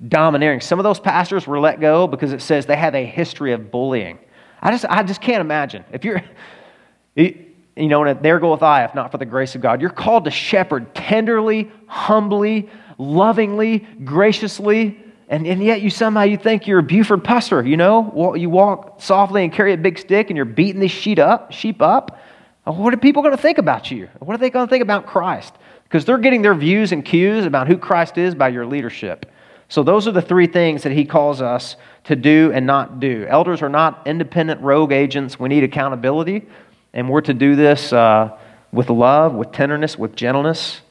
[0.08, 0.62] domineering.
[0.62, 3.72] Some of those pastors were let go because it says they have a history of
[3.72, 4.20] bullying.
[4.62, 5.84] I just, I just can't imagine.
[5.92, 6.24] If you're,
[7.16, 7.46] you
[7.76, 9.82] know, and there goeth I, if not for the grace of God.
[9.82, 16.68] You're called to shepherd tenderly, humbly, lovingly, graciously, and, and yet you somehow you think
[16.68, 18.36] you're a Buford Pusser, you know?
[18.36, 21.82] You walk softly and carry a big stick and you're beating these sheep up, sheep
[21.82, 22.20] up.
[22.64, 24.08] What are people going to think about you?
[24.20, 25.54] What are they going to think about Christ?
[25.96, 29.32] Because they're getting their views and cues about who Christ is by your leadership.
[29.70, 33.26] So those are the three things that he calls us to do and not do.
[33.30, 35.40] Elders are not independent rogue agents.
[35.40, 36.48] We need accountability,
[36.94, 38.38] and we're to do this uh,
[38.74, 40.82] with love, with tenderness, with gentleness.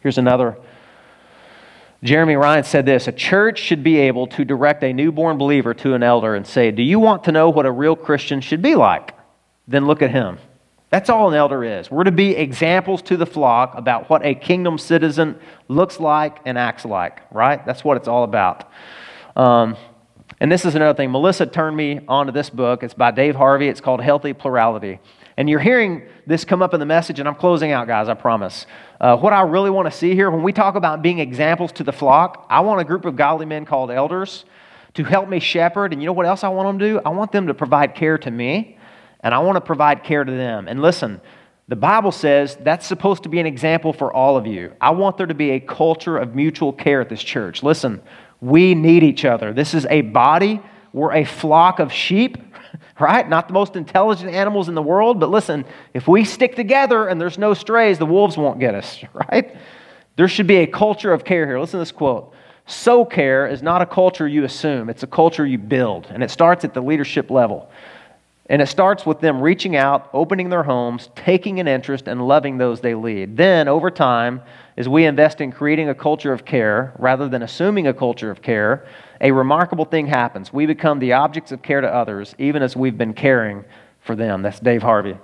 [0.00, 0.56] Here's another
[2.02, 5.94] Jeramie Rinne said this A church should be able to direct a newborn believer to
[5.94, 8.74] an elder and say, Do you want to know what a real Christian should be
[8.74, 9.14] like?
[9.68, 10.38] Then look at him.
[10.96, 11.90] That's all an elder is.
[11.90, 15.38] We're to be examples to the flock about what a kingdom citizen
[15.68, 17.62] looks like and acts like, right?
[17.66, 18.70] That's what it's all about.
[19.36, 19.76] Um,
[20.40, 21.10] and this is another thing.
[21.10, 22.82] Melissa turned me onto this book.
[22.82, 23.68] It's by Dave Harvey.
[23.68, 24.98] It's called Healthy Plurality.
[25.36, 28.14] And you're hearing this come up in the message, and I'm closing out, guys, I
[28.14, 28.64] promise.
[28.98, 31.84] Uh, what I really want to see here, when we talk about being examples to
[31.84, 34.46] the flock, I want a group of godly men called elders
[34.94, 35.92] to help me shepherd.
[35.92, 37.00] And you know what else I want them to do?
[37.04, 38.75] I want them to provide care to me,
[39.26, 40.68] and I want to provide care to them.
[40.68, 41.20] And listen,
[41.66, 44.72] the Bible says that's supposed to be an example for all of you.
[44.80, 47.64] I want there to be a culture of mutual care at this church.
[47.64, 48.00] Listen,
[48.40, 49.52] we need each other.
[49.52, 50.62] This is a body,
[50.92, 52.38] we're a flock of sheep
[53.00, 53.28] right?
[53.28, 57.20] Not the most intelligent animals in the world, but listen, if we stick together and
[57.20, 59.56] there's no strays, the wolves won't get us, right?
[60.14, 61.58] There should be a culture of care here.
[61.58, 62.32] Listen to this quote.
[62.66, 66.30] So care is not a culture you assume, it's a culture you build, and it
[66.30, 67.70] starts at the leadership level.
[68.48, 72.58] And it starts with them reaching out, opening their homes, taking an interest, and loving
[72.58, 73.36] those they lead.
[73.36, 74.40] Then, over time,
[74.76, 78.42] as we invest in creating a culture of care rather than assuming a culture of
[78.42, 78.86] care,
[79.20, 80.52] a remarkable thing happens.
[80.52, 83.64] We become the objects of care to others, even as we've been caring
[84.00, 84.42] for them.
[84.42, 85.16] That's Dave Harvey.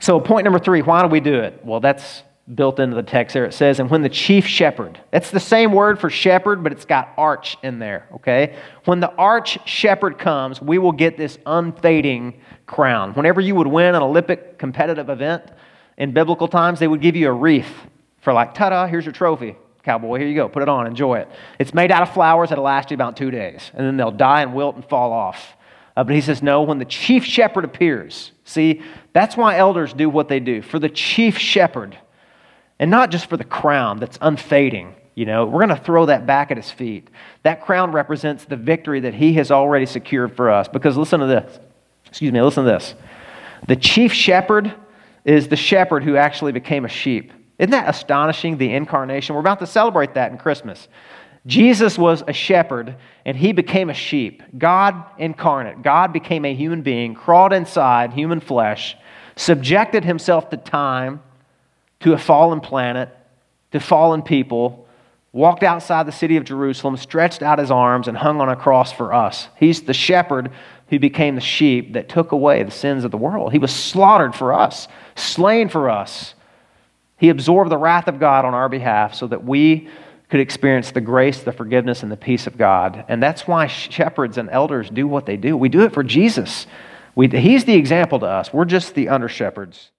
[0.00, 1.60] So, point number three why do we do it?
[1.64, 2.24] Well, that's
[2.54, 3.44] built into the text there.
[3.44, 6.84] It says, and when the chief shepherd, that's the same word for shepherd, but it's
[6.84, 8.56] got arch in there, okay?
[8.84, 13.14] When the arch shepherd comes, we will get this unfading crown.
[13.14, 15.44] Whenever you would win an Olympic competitive event
[15.96, 17.72] in biblical times, they would give you a wreath
[18.20, 19.56] for, like, ta da, here's your trophy.
[19.82, 20.48] Cowboy, here you go.
[20.48, 20.86] Put it on.
[20.86, 21.28] Enjoy it.
[21.58, 24.42] It's made out of flowers that'll last you about two days, and then they'll die
[24.42, 25.56] and wilt and fall off.
[25.96, 28.82] Uh, but he says, no, when the chief shepherd appears, see,
[29.12, 31.96] that's why elders do what they do for the chief shepherd,
[32.80, 34.94] and not just for the crown that's unfading.
[35.14, 37.10] You know, we're going to throw that back at his feet.
[37.42, 40.66] That crown represents the victory that he has already secured for us.
[40.66, 41.60] Because listen to this.
[42.06, 42.94] Excuse me, listen to this.
[43.68, 44.74] The chief shepherd
[45.26, 47.32] is the shepherd who actually became a sheep.
[47.58, 49.34] Isn't that astonishing, the incarnation?
[49.34, 50.88] We're about to celebrate that in Christmas.
[51.44, 54.42] Jesus was a shepherd and he became a sheep.
[54.56, 55.82] God incarnate.
[55.82, 58.96] God became a human being, crawled inside human flesh,
[59.36, 61.20] subjected himself to time,
[62.00, 63.08] to a fallen planet,
[63.72, 64.86] to fallen people,
[65.32, 68.92] walked outside the city of Jerusalem, stretched out his arms, and hung on a cross
[68.92, 69.48] for us.
[69.56, 70.50] He's the shepherd
[70.88, 73.52] who became the sheep that took away the sins of the world.
[73.52, 76.34] He was slaughtered for us, slain for us.
[77.16, 79.88] He absorbed the wrath of God on our behalf so that we
[80.30, 83.04] could experience the grace, the forgiveness, and the peace of God.
[83.08, 85.56] And that's why shepherds and elders do what they do.
[85.56, 86.66] We do it for Jesus.
[87.14, 88.52] We, he's the example to us.
[88.52, 89.90] We're just the under shepherds.